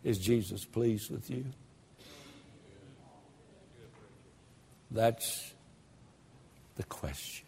Is 0.05 0.18
Jesus 0.18 0.66
pleased 0.66 1.11
with 1.11 1.30
you? 1.30 1.46
That's 4.90 5.55
the 6.76 6.84
question. 6.84 7.43